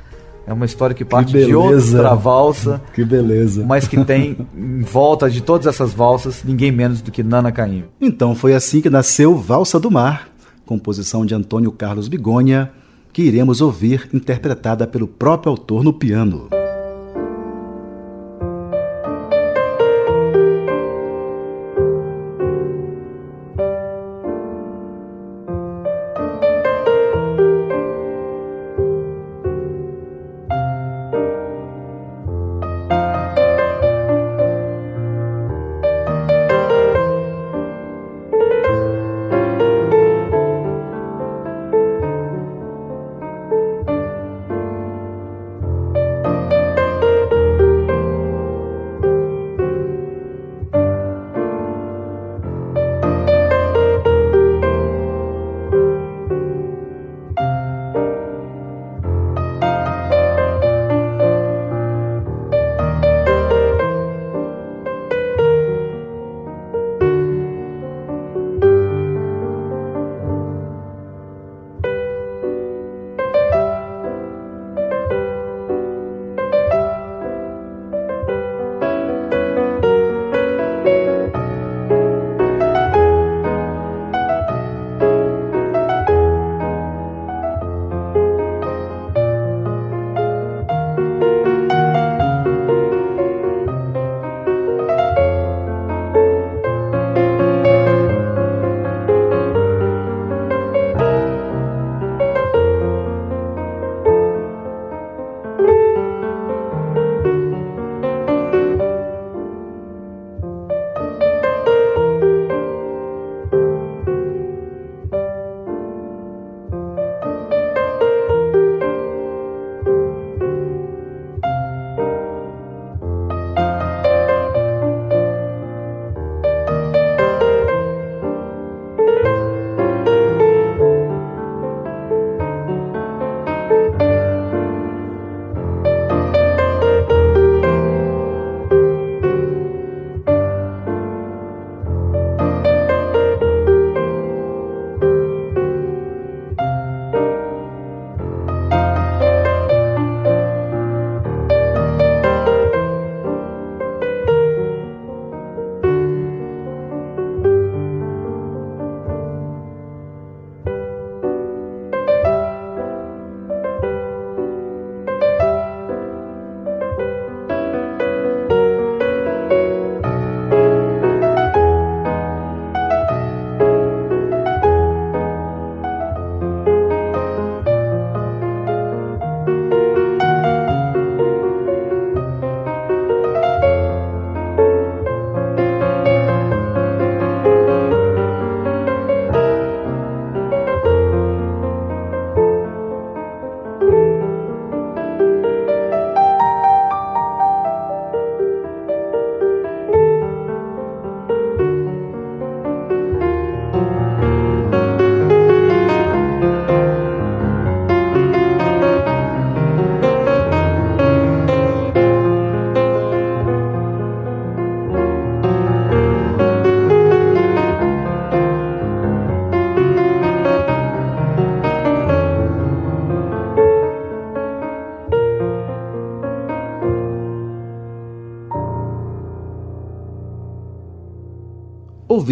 [0.47, 2.81] é uma história que parte que de outra valsa.
[2.95, 3.63] Que beleza.
[3.65, 7.85] Mas que tem em volta de todas essas valsas ninguém menos do que Nana Caymmi.
[7.99, 10.29] Então foi assim que nasceu Valsa do Mar,
[10.65, 12.71] composição de Antônio Carlos Bigonha,
[13.13, 16.60] que iremos ouvir interpretada pelo próprio autor no piano.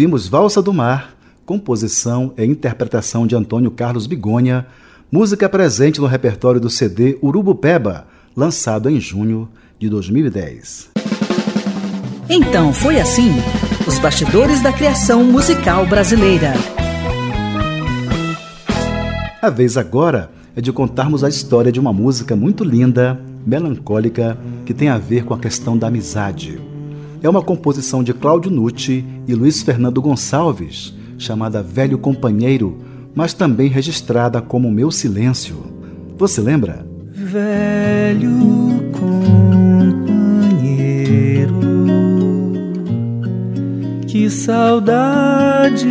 [0.00, 4.66] Ouvimos Valsa do Mar, composição e interpretação de Antônio Carlos Bigonha,
[5.12, 9.46] música presente no repertório do CD Urubu Peba, lançado em junho
[9.78, 10.88] de 2010.
[12.30, 13.30] Então foi assim:
[13.86, 16.54] os bastidores da criação musical brasileira.
[19.42, 24.72] A vez agora é de contarmos a história de uma música muito linda, melancólica, que
[24.72, 26.69] tem a ver com a questão da amizade.
[27.22, 32.78] É uma composição de Cláudio Nucci e Luiz Fernando Gonçalves, chamada Velho Companheiro,
[33.14, 35.56] mas também registrada como Meu Silêncio.
[36.16, 36.86] Você lembra?
[37.12, 38.30] Velho
[38.98, 39.20] companheiro,
[44.06, 45.86] que saudade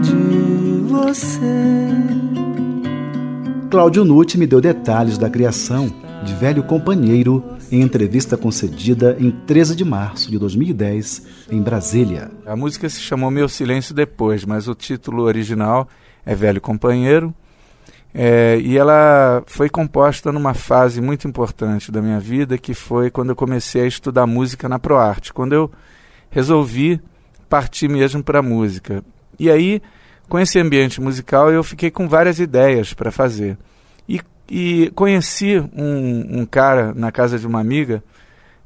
[0.00, 1.90] de você.
[3.68, 5.92] Cláudio Nucci me deu detalhes da criação
[6.22, 12.30] de Velho Companheiro em entrevista concedida em 13 de março de 2010 em Brasília.
[12.46, 15.88] A música se chamou Meu Silêncio Depois, mas o título original
[16.24, 17.34] é Velho Companheiro.
[18.12, 23.30] É, e ela foi composta numa fase muito importante da minha vida, que foi quando
[23.30, 25.70] eu comecei a estudar música na ProArte, quando eu
[26.28, 27.00] resolvi
[27.48, 29.02] partir mesmo para a música.
[29.38, 29.80] E aí,
[30.28, 33.56] com esse ambiente musical, eu fiquei com várias ideias para fazer.
[34.08, 38.02] E, e conheci um, um, cara na casa de uma amiga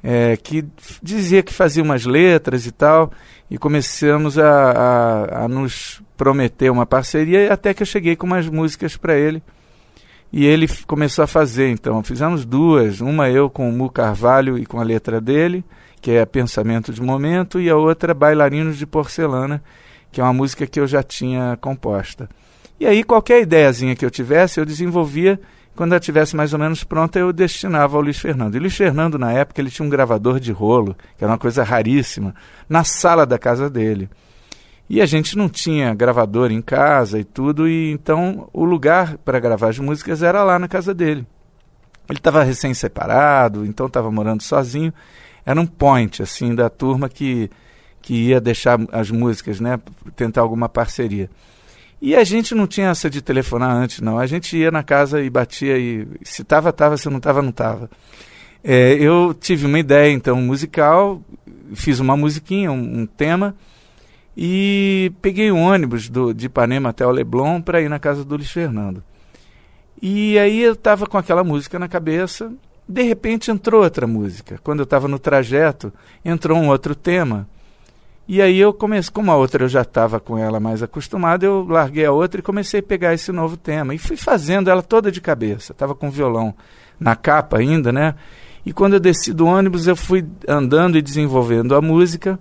[0.03, 0.65] é, que
[1.03, 3.13] dizia que fazia umas letras e tal,
[3.51, 8.49] e começamos a, a, a nos prometer uma parceria, até que eu cheguei com umas
[8.49, 9.43] músicas para ele.
[10.33, 12.03] E ele começou a fazer, então.
[12.03, 15.65] Fizemos duas, uma eu com o Mu Carvalho e com a letra dele,
[16.01, 19.63] que é Pensamento de Momento, e a outra Bailarinos de Porcelana,
[20.11, 22.29] que é uma música que eu já tinha composta.
[22.81, 25.41] E aí, qualquer ideiazinha que eu tivesse, eu desenvolvia.
[25.75, 28.55] Quando ela estivesse mais ou menos pronta, eu destinava ao Luiz Fernando.
[28.55, 31.65] E Luiz Fernando, na época, ele tinha um gravador de rolo, que era uma coisa
[31.65, 32.35] raríssima,
[32.69, 34.09] na sala da casa dele.
[34.89, 39.41] E a gente não tinha gravador em casa e tudo, e então o lugar para
[39.41, 41.27] gravar as músicas era lá na casa dele.
[42.09, 44.93] Ele estava recém-separado, então estava morando sozinho.
[45.45, 47.51] Era um point, assim, da turma que,
[48.01, 49.81] que ia deixar as músicas, né?
[50.15, 51.31] Tentar alguma parceria.
[52.07, 54.19] E a gente não tinha essa de telefonar antes, não.
[54.19, 57.49] A gente ia na casa e batia e se estava, estava, se não estava, não
[57.49, 57.89] estava.
[58.63, 61.23] É, eu tive uma ideia, então, musical,
[61.73, 63.57] fiz uma musiquinha, um, um tema,
[64.37, 68.37] e peguei um ônibus do, de Ipanema até o Leblon para ir na casa do
[68.37, 69.03] Luiz Fernando.
[70.03, 72.53] E aí eu estava com aquela música na cabeça,
[72.87, 74.61] de repente entrou outra música.
[74.63, 75.91] Quando eu estava no trajeto,
[76.23, 77.49] entrou um outro tema.
[78.27, 81.67] E aí eu comecei, como a outra eu já estava com ela mais acostumado, eu
[81.69, 83.95] larguei a outra e comecei a pegar esse novo tema.
[83.95, 85.73] E fui fazendo ela toda de cabeça.
[85.73, 86.55] Estava com violão
[86.99, 88.15] na capa ainda, né?
[88.65, 92.39] E quando eu desci do ônibus, eu fui andando e desenvolvendo a música.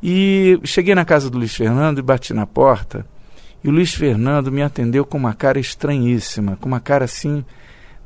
[0.00, 3.04] E cheguei na casa do Luiz Fernando e bati na porta.
[3.64, 7.44] E o Luiz Fernando me atendeu com uma cara estranhíssima, com uma cara assim.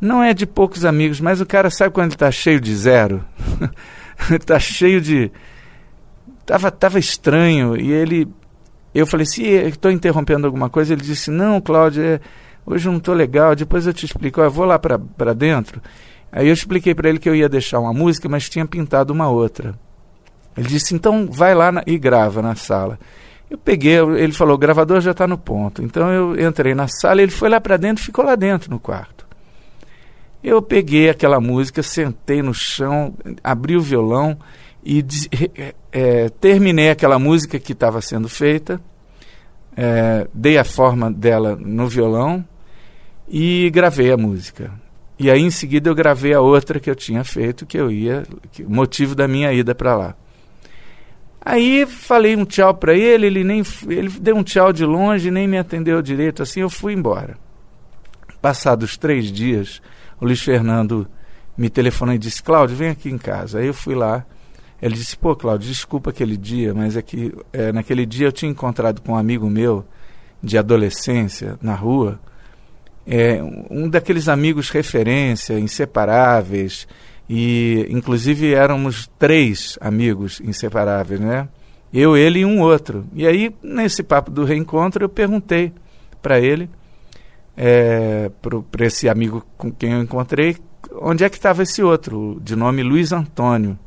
[0.01, 3.23] Não é de poucos amigos, mas o cara sabe quando ele está cheio de zero?
[4.33, 5.31] está cheio de
[6.45, 8.29] Tava, tava estranho e ele.
[8.95, 12.21] Eu falei, se estou interrompendo alguma coisa, ele disse, não, Cláudio, é,
[12.67, 15.81] hoje não estou legal, depois eu te explico, eu vou lá para dentro.
[16.33, 19.29] Aí eu expliquei para ele que eu ia deixar uma música, mas tinha pintado uma
[19.29, 19.79] outra.
[20.57, 22.99] Ele disse, então vai lá na, e grava na sala.
[23.49, 25.83] Eu peguei, ele falou, o gravador já está no ponto.
[25.83, 29.27] Então eu entrei na sala, ele foi lá para dentro, ficou lá dentro no quarto.
[30.43, 34.39] Eu peguei aquela música, sentei no chão, abri o violão
[34.85, 35.05] e
[35.93, 38.81] é, terminei aquela música que estava sendo feita,
[39.77, 42.45] é, dei a forma dela no violão
[43.29, 44.73] e gravei a música.
[45.19, 48.25] E aí em seguida eu gravei a outra que eu tinha feito, que eu ia,
[48.53, 50.15] que, motivo da minha ida para lá.
[51.43, 55.47] Aí falei um tchau para ele, ele nem ele deu um tchau de longe, nem
[55.47, 57.37] me atendeu direito, assim eu fui embora.
[58.41, 59.83] Passados três dias,
[60.19, 61.07] o Luiz Fernando
[61.57, 63.59] me telefonou e disse: Cláudio, vem aqui em casa.
[63.59, 64.25] Aí eu fui lá
[64.81, 68.51] ele disse: Pô, Cláudio, desculpa aquele dia, mas é que é, naquele dia eu tinha
[68.51, 69.85] encontrado com um amigo meu
[70.43, 72.19] de adolescência na rua,
[73.07, 76.89] é, um daqueles amigos referência, inseparáveis,
[77.29, 81.49] e inclusive éramos três amigos inseparáveis, né?
[81.93, 83.05] Eu, ele e um outro.
[83.15, 85.73] E aí, nesse papo do reencontro, eu perguntei
[86.23, 86.71] para ele,
[87.57, 88.31] é,
[88.71, 90.57] para esse amigo com quem eu encontrei,
[91.01, 93.79] onde é que estava esse outro, de nome Luiz Antônio.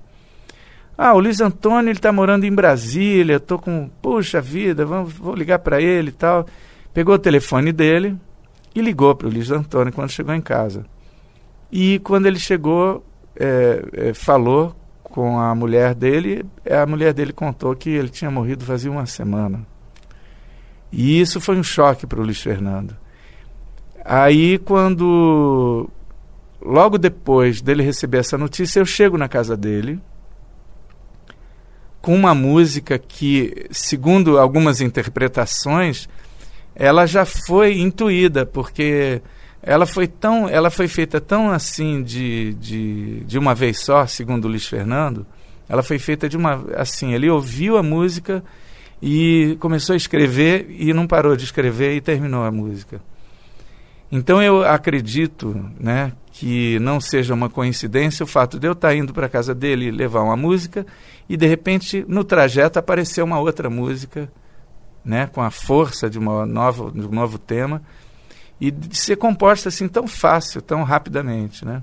[0.98, 5.34] Ah, o Luiz Antônio ele está morando em Brasília, estou com, puxa vida, vamos, vou
[5.34, 6.46] ligar para ele e tal.
[6.94, 8.16] Pegou o telefone dele
[8.76, 10.86] e ligou para o Luiz Antônio quando chegou em casa.
[11.72, 13.04] E quando ele chegou,
[13.36, 18.64] é, é, falou com a mulher dele, a mulher dele contou que ele tinha morrido
[18.64, 19.66] fazia uma semana.
[20.92, 22.96] E isso foi um choque para o Luiz Fernando.
[24.06, 25.90] Aí, quando.
[26.62, 30.00] Logo depois dele receber essa notícia, eu chego na casa dele
[32.04, 36.10] com uma música que, segundo algumas interpretações,
[36.76, 39.22] ela já foi intuída, porque
[39.62, 44.50] ela foi tão, ela foi feita tão assim de, de, de uma vez só, segundo
[44.50, 45.26] Luiz Fernando.
[45.70, 48.44] Ela foi feita de uma assim, ele ouviu a música
[49.02, 53.00] e começou a escrever e não parou de escrever e terminou a música.
[54.12, 56.12] Então eu acredito, né,
[56.44, 59.90] que não seja uma coincidência o fato de eu estar indo para a casa dele
[59.90, 60.86] levar uma música
[61.30, 64.30] e de repente no trajeto apareceu uma outra música,
[65.06, 67.82] né, com a força de uma nova de um novo tema
[68.60, 71.82] e de ser composta assim tão fácil, tão rapidamente, né?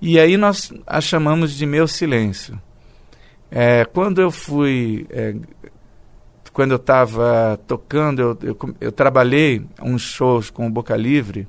[0.00, 2.62] E aí nós a chamamos de meu silêncio.
[3.50, 5.34] É, quando eu fui, é,
[6.52, 11.48] quando eu estava tocando, eu, eu, eu, trabalhei uns shows com o Boca Livre,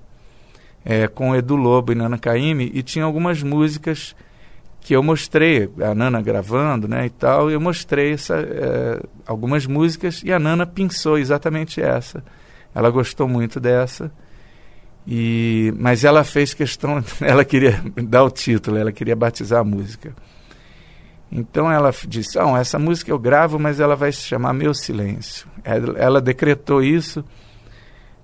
[0.84, 4.16] é, com Edu Lobo e Nana Caymmi, e tinha algumas músicas
[4.80, 10.22] que eu mostrei, a Nana gravando, né, e tal, eu mostrei essa, é, algumas músicas
[10.24, 12.24] e a Nana pensou exatamente essa.
[12.74, 14.12] Ela gostou muito dessa
[15.06, 20.16] e, mas ela fez questão, ela queria dar o título, ela queria batizar a música.
[21.32, 25.48] Então ela disse: oh, essa música eu gravo, mas ela vai se chamar Meu Silêncio.
[25.64, 27.24] Ela, ela decretou isso.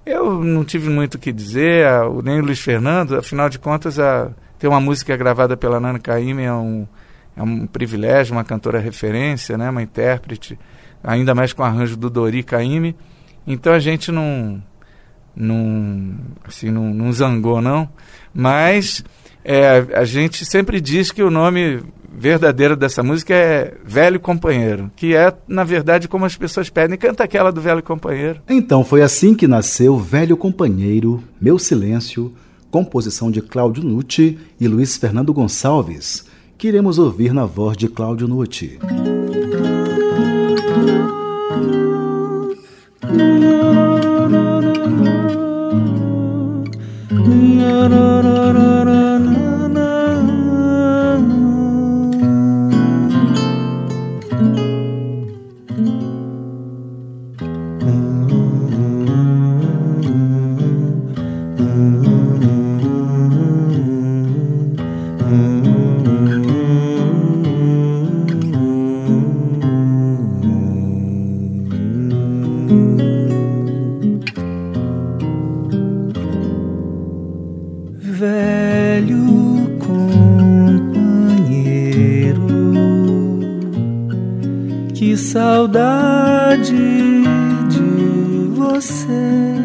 [0.08, 1.86] Eu não tive muito o que dizer,
[2.24, 6.44] nem o Luiz Fernando, afinal de contas, a, ter uma música gravada pela Nana Caymmi
[6.44, 6.88] é um,
[7.36, 10.58] é um privilégio, uma cantora referência, né, uma intérprete,
[11.04, 12.96] ainda mais com o arranjo do Dori Caymmi.
[13.46, 14.64] Então a gente não
[15.36, 16.16] não,
[16.48, 17.90] assim, não, não zangou, não.
[18.34, 19.04] Mas
[19.50, 21.82] é, a gente sempre diz que o nome
[22.12, 27.24] verdadeiro dessa música é Velho Companheiro, que é, na verdade, como as pessoas pedem, canta
[27.24, 28.42] aquela do Velho Companheiro.
[28.50, 32.34] Então foi assim que nasceu Velho Companheiro, Meu Silêncio,
[32.70, 36.26] composição de Cláudio Nucci e Luiz Fernando Gonçalves,
[36.58, 38.78] que iremos ouvir na voz de Cláudio Nucci.
[85.18, 86.76] saudade
[87.70, 89.58] de você.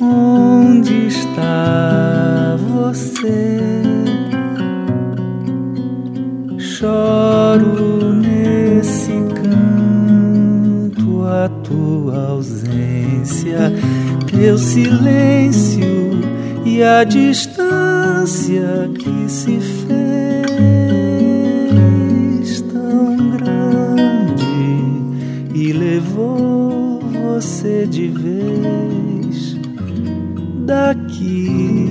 [0.00, 3.58] Onde está você?
[6.58, 9.12] Choro nesse
[9.42, 13.72] canto a tua ausência,
[14.30, 16.20] teu silêncio
[16.66, 19.58] e a distância que se
[30.64, 31.90] daqui.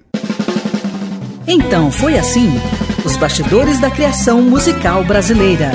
[1.45, 2.47] Então foi assim,
[3.05, 5.73] os bastidores da criação musical brasileira.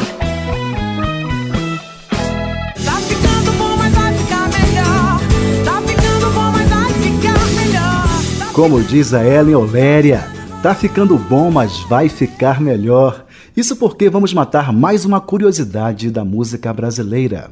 [8.52, 10.30] Como diz a Ellen Oléria,
[10.62, 13.24] tá ficando bom, mas vai ficar melhor.
[13.56, 17.50] Isso porque vamos matar mais uma curiosidade da música brasileira.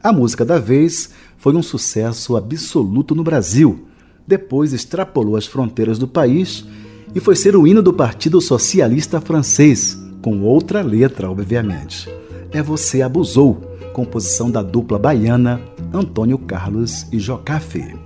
[0.00, 3.88] A música da vez foi um sucesso absoluto no Brasil.
[4.24, 6.64] Depois extrapolou as fronteiras do país
[7.12, 12.08] e foi ser o hino do Partido Socialista Francês, com outra letra, obviamente.
[12.52, 13.54] É Você Abusou,
[13.92, 15.60] composição da dupla baiana
[15.92, 18.05] Antônio Carlos e Jocafe.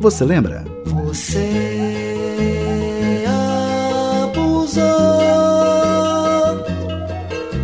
[0.00, 0.64] Você lembra?
[0.86, 1.46] Você
[4.24, 4.80] abusou,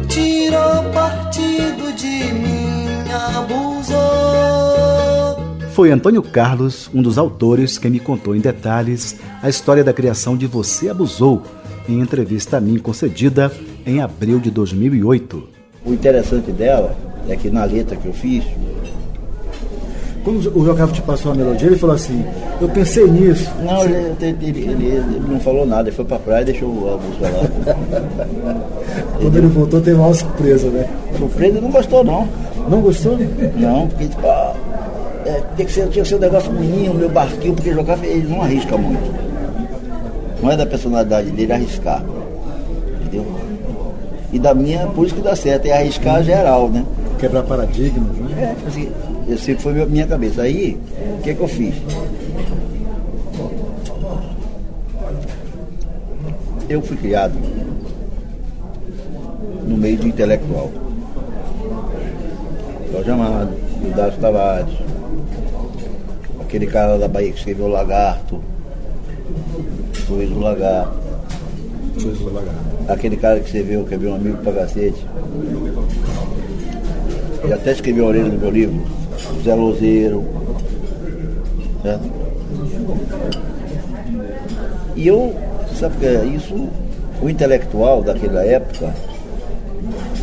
[0.07, 3.97] tirou partido de mim, abusou.
[5.73, 10.37] Foi Antônio Carlos, um dos autores, que me contou em detalhes a história da criação
[10.37, 11.43] de Você Abusou,
[11.89, 13.51] em entrevista a mim concedida
[13.87, 15.43] em abril de 2008.
[15.87, 16.95] O interessante dela
[17.31, 18.45] é que na letra que eu fiz,
[20.27, 22.25] Quando o Jocavo te passou a melodia, ele falou assim:
[22.61, 23.49] Eu pensei nisso.
[23.65, 26.97] não, ele, ele- ele- ele não falou nada, ele foi pra praia e deixou a
[26.97, 27.77] música lá.
[29.21, 30.85] Quando ele voltou, teve uma surpresa, né?
[31.17, 32.27] Surpresa, não gostou não.
[32.69, 33.17] Não gostou?
[33.57, 34.53] Não, porque tipo, ah,
[35.25, 38.27] é, tem que ser, tinha que ser um negócio menino, meu barquinho, porque jogar ele
[38.29, 39.15] não arrisca muito.
[40.43, 42.03] Não é da personalidade dele arriscar.
[43.01, 43.25] Entendeu?
[44.33, 46.85] E da minha, por isso que dá certo, é arriscar geral, né?
[47.21, 48.26] Quebrar paradigmas, né?
[48.37, 48.91] É, assim,
[49.29, 50.43] eu sei que foi minha- minha cabeça.
[50.43, 50.79] Aí,
[51.19, 51.75] o que que eu fiz?
[56.69, 57.35] Eu fui criado
[59.67, 60.71] no meio de intelectual.
[62.93, 64.75] Jorge Amado, Gildardo Tavares,
[66.41, 68.41] aquele cara da Bahia que escreveu Lagarto,
[70.09, 70.99] Luiz do Lagarto,
[72.03, 72.61] Luiz do Lagarto.
[72.89, 75.05] aquele cara que escreveu, que é meu amigo pra cacete.
[77.47, 78.85] Ele até escreveu a orelha do meu livro,
[79.45, 80.25] Zé Lozeiro.
[81.81, 82.11] Certo?
[84.97, 85.33] E eu,
[85.79, 86.69] sabe que é isso?
[87.23, 88.93] O intelectual daquela época,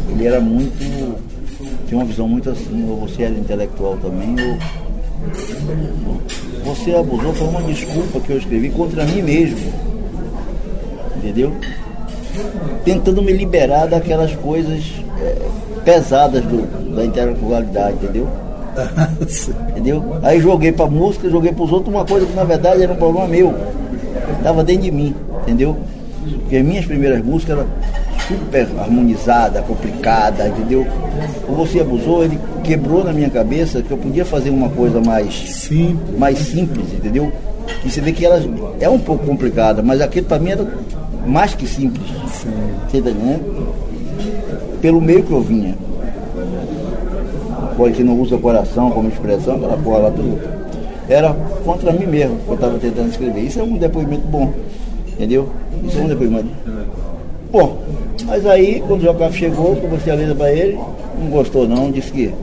[0.09, 1.17] ele era muito.
[1.87, 4.57] tinha uma visão muito assim, ou você era intelectual também, ou.
[6.65, 9.71] Você abusou, foi uma desculpa que eu escrevi contra mim mesmo.
[11.15, 11.53] Entendeu?
[12.83, 14.83] Tentando me liberar daquelas coisas
[15.83, 18.27] pesadas do- da intelectualidade, entendeu?
[19.69, 20.03] Entendeu?
[20.23, 23.27] Aí joguei pra música, joguei pros outros uma coisa que na verdade era um problema
[23.27, 23.53] meu.
[24.41, 25.77] Tava dentro de mim, entendeu?
[26.41, 27.67] Porque as minhas primeiras músicas eram
[28.27, 30.87] super harmonizada, complicada, entendeu?
[31.47, 35.33] O Você Abusou, ele quebrou na minha cabeça que eu podia fazer uma coisa mais
[35.51, 37.31] simples, mais simples entendeu?
[37.85, 38.41] E você vê que ela
[38.79, 40.65] é um pouco complicada, mas aquilo pra mim era
[41.27, 42.07] mais que simples.
[42.89, 43.73] Você tá entendendo?
[44.83, 45.75] Pelo meio que eu vinha.
[47.77, 50.37] Pode que não usa coração como expressão, aquela porra lá tudo.
[51.07, 53.39] Era contra mim mesmo que eu estava tentando escrever.
[53.39, 54.51] Isso é um depoimento bom.
[55.07, 55.47] Entendeu?
[55.85, 56.49] Isso é um depoimento.
[57.49, 57.77] Bom,
[58.25, 60.77] mas aí quando o Jocaf chegou, eu mostrei a letra para ele,
[61.17, 62.33] não gostou não, disse que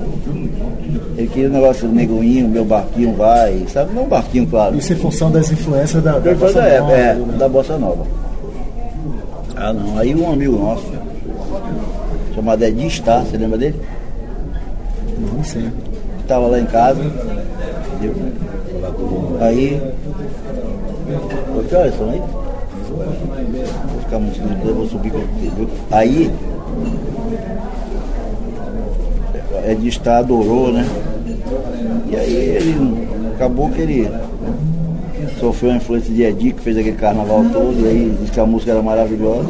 [1.18, 3.92] ele queria um negócio do negoinho, meu barquinho vai, sabe?
[3.92, 4.78] Não um barquinho, claro.
[4.78, 7.38] Isso em função das influências da, da Bossa da época, Nova, é, né?
[7.38, 8.06] da Bossa Nova.
[9.56, 10.89] Ah não, aí um amigo nosso,
[12.34, 13.80] chamado Edi Star, você lembra dele?
[15.18, 15.68] Não sei.
[16.20, 17.00] Estava lá em casa,
[17.94, 18.14] entendeu?
[19.40, 19.80] Aí.
[21.68, 22.22] Que horas são aí?
[22.88, 25.08] Vou ficar muito eu vou subir.
[25.08, 25.68] entendeu?
[25.90, 26.30] Aí.
[29.66, 30.86] Edi Star adorou, né?
[32.10, 33.10] E aí ele.
[33.34, 34.10] Acabou que ele
[35.38, 38.44] sofreu a influência de Edi, que fez aquele carnaval todo, e aí disse que a
[38.44, 39.48] música era maravilhosa.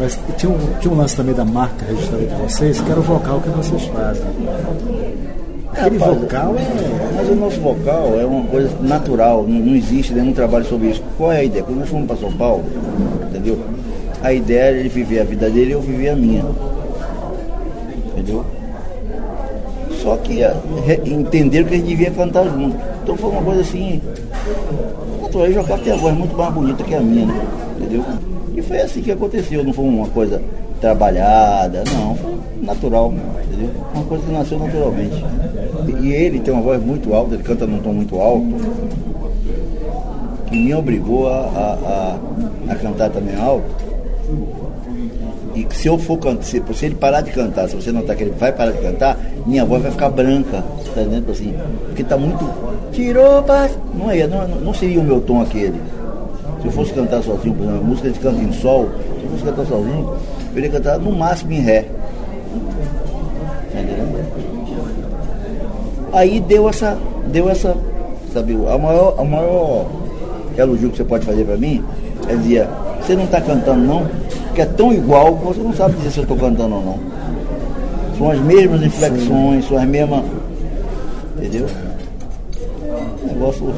[0.00, 3.02] Mas tinha um, tinha um lance também da marca registrada de vocês, que era o
[3.02, 4.24] vocal que vocês fazem.
[5.72, 7.16] Aquele Rapaz, vocal é.
[7.16, 11.02] Mas o nosso vocal é uma coisa natural, não, não existe nenhum trabalho sobre isso.
[11.18, 11.62] Qual é a ideia?
[11.62, 12.64] Quando nós fomos para São Paulo,
[13.28, 13.58] entendeu?
[14.22, 16.46] A ideia era ele viver a vida dele e eu viver a minha.
[18.06, 18.42] Entendeu?
[20.02, 20.56] Só que eh,
[21.04, 22.74] entenderam que a gente devia cantar junto.
[23.02, 24.00] Então foi uma coisa assim.
[25.20, 27.46] Natural, Jocá tem a voz muito mais bonita que a minha, né?
[27.76, 28.02] Entendeu?
[28.54, 30.42] E foi assim que aconteceu, não foi uma coisa
[30.80, 33.12] trabalhada, não, foi natural,
[33.44, 33.70] entendeu?
[33.94, 35.24] Uma coisa que nasceu naturalmente.
[36.00, 38.46] E ele tem uma voz muito alta, ele canta num tom muito alto,
[40.46, 42.18] que me obrigou a, a,
[42.68, 43.90] a, a cantar também alto.
[45.54, 48.16] E que se eu for cantar, se, se ele parar de cantar, se você notar
[48.16, 50.62] que ele vai parar de cantar, minha voz vai ficar branca,
[50.94, 51.30] tá entendendo?
[51.30, 51.54] Assim,
[51.86, 52.48] porque tá muito.
[52.92, 53.44] Tirou.
[53.94, 55.80] Não, é, não, não seria o meu tom aquele.
[56.60, 58.88] Se eu fosse cantar sozinho, por exemplo, a música de canta em sol,
[59.18, 60.14] se eu fosse cantar sozinho,
[60.52, 61.86] eu iria cantar no máximo em ré.
[63.68, 64.20] Entendendo?
[66.12, 67.76] Aí deu essa, deu essa,
[68.32, 69.86] sabe, a maior, a maior
[70.58, 71.82] elogio que você pode fazer pra mim
[72.28, 72.68] é dizer,
[73.00, 74.06] você não tá cantando não,
[74.46, 76.98] porque é tão igual que você não sabe dizer se eu tô cantando ou não.
[78.18, 80.22] São as mesmas inflexões, são as mesmas.
[81.38, 81.66] Entendeu?
[83.24, 83.72] Negócio.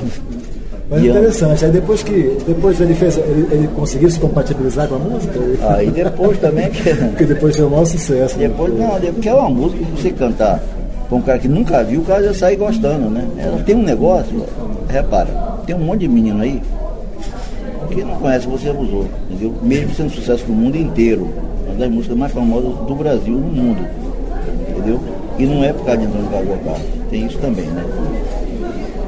[0.92, 4.86] Mas E eu- interessante, aí depois que depois ele fez, ele, ele conseguiu se compatibilizar
[4.88, 5.38] com a música?
[5.38, 6.94] Ele- Aí depois também que.
[6.94, 8.38] Porque depois foi o maior sucesso.
[8.38, 8.48] né?
[8.48, 10.62] Depois não, porque é uma música que você cantar
[11.08, 13.24] pra um cara que nunca viu, o cara já sai gostando, né?
[13.38, 14.44] Ela tem um negócio,
[14.88, 15.30] repara,
[15.66, 16.60] tem um monte de menino aí
[17.90, 19.54] que não conhece Você Abusou, entendeu?
[19.62, 21.28] Mesmo sendo sucesso no mundo inteiro.
[21.66, 23.86] Uma das músicas mais famosas do Brasil, no mundo.
[24.70, 25.00] Entendeu?
[25.38, 26.28] E não é por causa de Antônio
[26.64, 26.82] Carlos.
[27.08, 27.82] Tem isso também, né?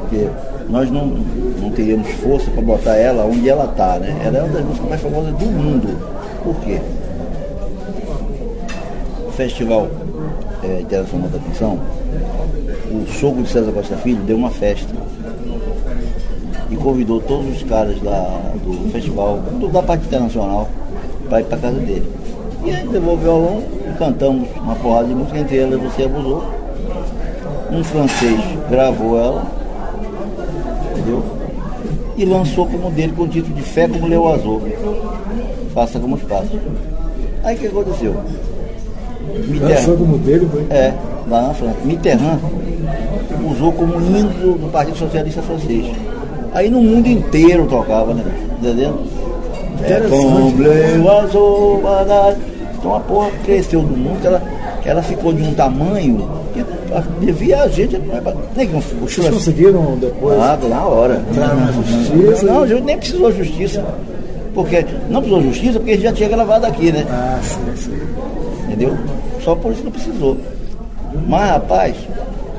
[0.00, 0.26] Porque
[0.68, 4.20] nós não, não teríamos força para botar ela onde ela está, né?
[4.24, 5.98] Ela é uma das músicas mais famosas do mundo.
[6.42, 6.80] Por quê?
[9.26, 9.88] O Festival
[10.62, 11.78] eh, Internacional da Canção,
[12.90, 14.94] o sogro de César Costa Filho deu uma festa
[16.70, 19.40] e convidou todos os caras da, do festival,
[19.72, 20.68] da parte internacional,
[21.28, 22.10] para ir para casa dele.
[22.64, 26.44] E aí levou o violão e cantamos uma porrada de música entre elas, você abusou.
[27.70, 28.40] Um francês
[28.70, 29.44] gravou ela,
[32.16, 34.62] E lançou como dele com o título de Fé como Leu Azul.
[35.74, 36.58] Faça como os passos.
[37.42, 38.14] Aí o que aconteceu?
[39.60, 40.66] Lançou como dele, foi?
[40.70, 40.94] É,
[41.28, 41.76] lá na França.
[41.84, 42.38] Mitterrand
[43.50, 45.86] usou como hino do, do Partido Socialista Francês.
[46.52, 48.22] Aí no mundo inteiro tocava, né?
[48.60, 49.00] Entendeu?
[49.82, 50.00] É.
[50.08, 51.82] Comble azul.
[52.78, 54.42] Então a porra cresceu do mundo, ela,
[54.84, 56.62] ela ficou de um tamanho que
[57.20, 58.00] devia a gente.
[58.56, 60.38] Nem que o Vocês conseguiram depois?
[60.38, 61.22] Ah, na hora.
[61.34, 62.46] Na justiça?
[62.46, 63.84] Não, a gente nem precisou justiça.
[64.54, 67.04] Porque, não precisou justiça porque a gente já tinha gravado aqui, né?
[67.10, 67.98] Ah, sim, sim.
[68.66, 68.96] Entendeu?
[69.42, 70.36] Só por isso não precisou.
[71.26, 71.96] Mas, rapaz,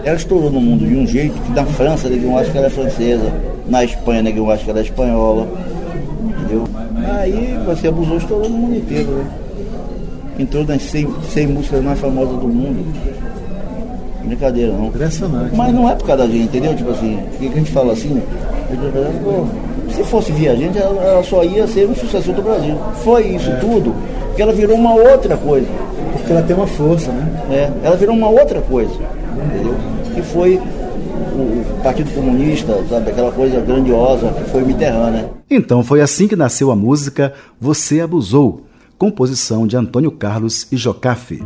[0.04, 2.70] ela estourou no mundo de um jeito que na França ninguém acha que ela é
[2.70, 3.32] francesa,
[3.68, 5.48] na Espanha ninguém acha que ela é espanhola.
[6.40, 6.68] Entendeu?
[7.08, 9.26] Aí você abusou, estourou no mundo inteiro, né?
[10.38, 12.86] Entrou nas 100, 100 músicas mais famosas do mundo.
[14.26, 14.88] Brincadeira, não.
[14.88, 15.56] Impressionante.
[15.56, 16.76] Mas não é por causa da gente, entendeu?
[16.76, 18.22] Tipo assim, o que a gente fala assim,
[19.24, 19.46] pô,
[19.94, 22.76] se fosse via gente, ela, só ia ser um sucesso do Brasil.
[23.04, 23.94] Foi isso tudo,
[24.28, 25.68] porque ela virou uma outra coisa.
[26.14, 27.44] Porque ela tem uma força, né?
[27.52, 28.94] É, ela virou uma outra coisa,
[29.46, 29.76] entendeu?
[30.14, 35.30] Que foi o, o Partido Comunista, sabe, aquela coisa grandiosa que foi Mitterrand, né?
[35.50, 38.62] Então foi assim que nasceu a música Você Abusou,
[38.98, 41.44] composição de Antônio Carlos e Jocafe.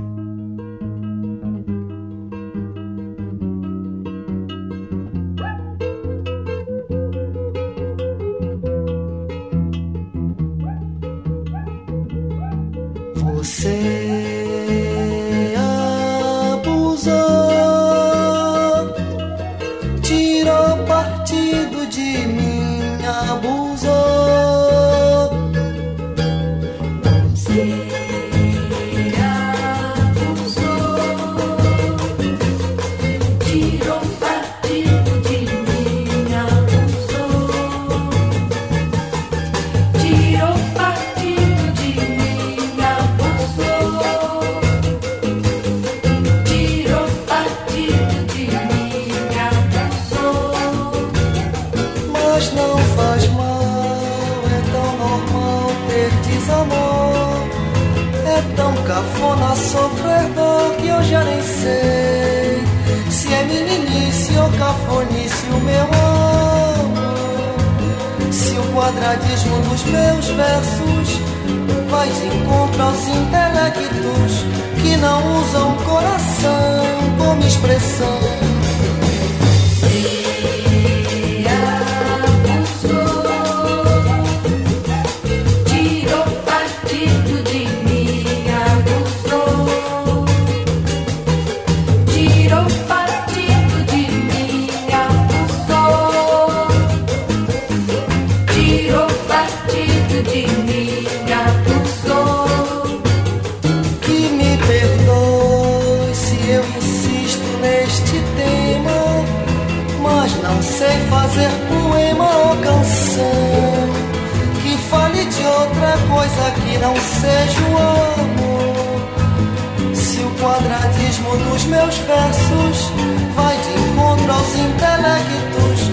[120.40, 122.92] Quadradismo dos meus versos
[123.36, 125.92] vai de encontro aos intelectos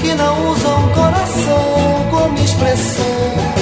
[0.00, 3.55] que não usam coração como expressão.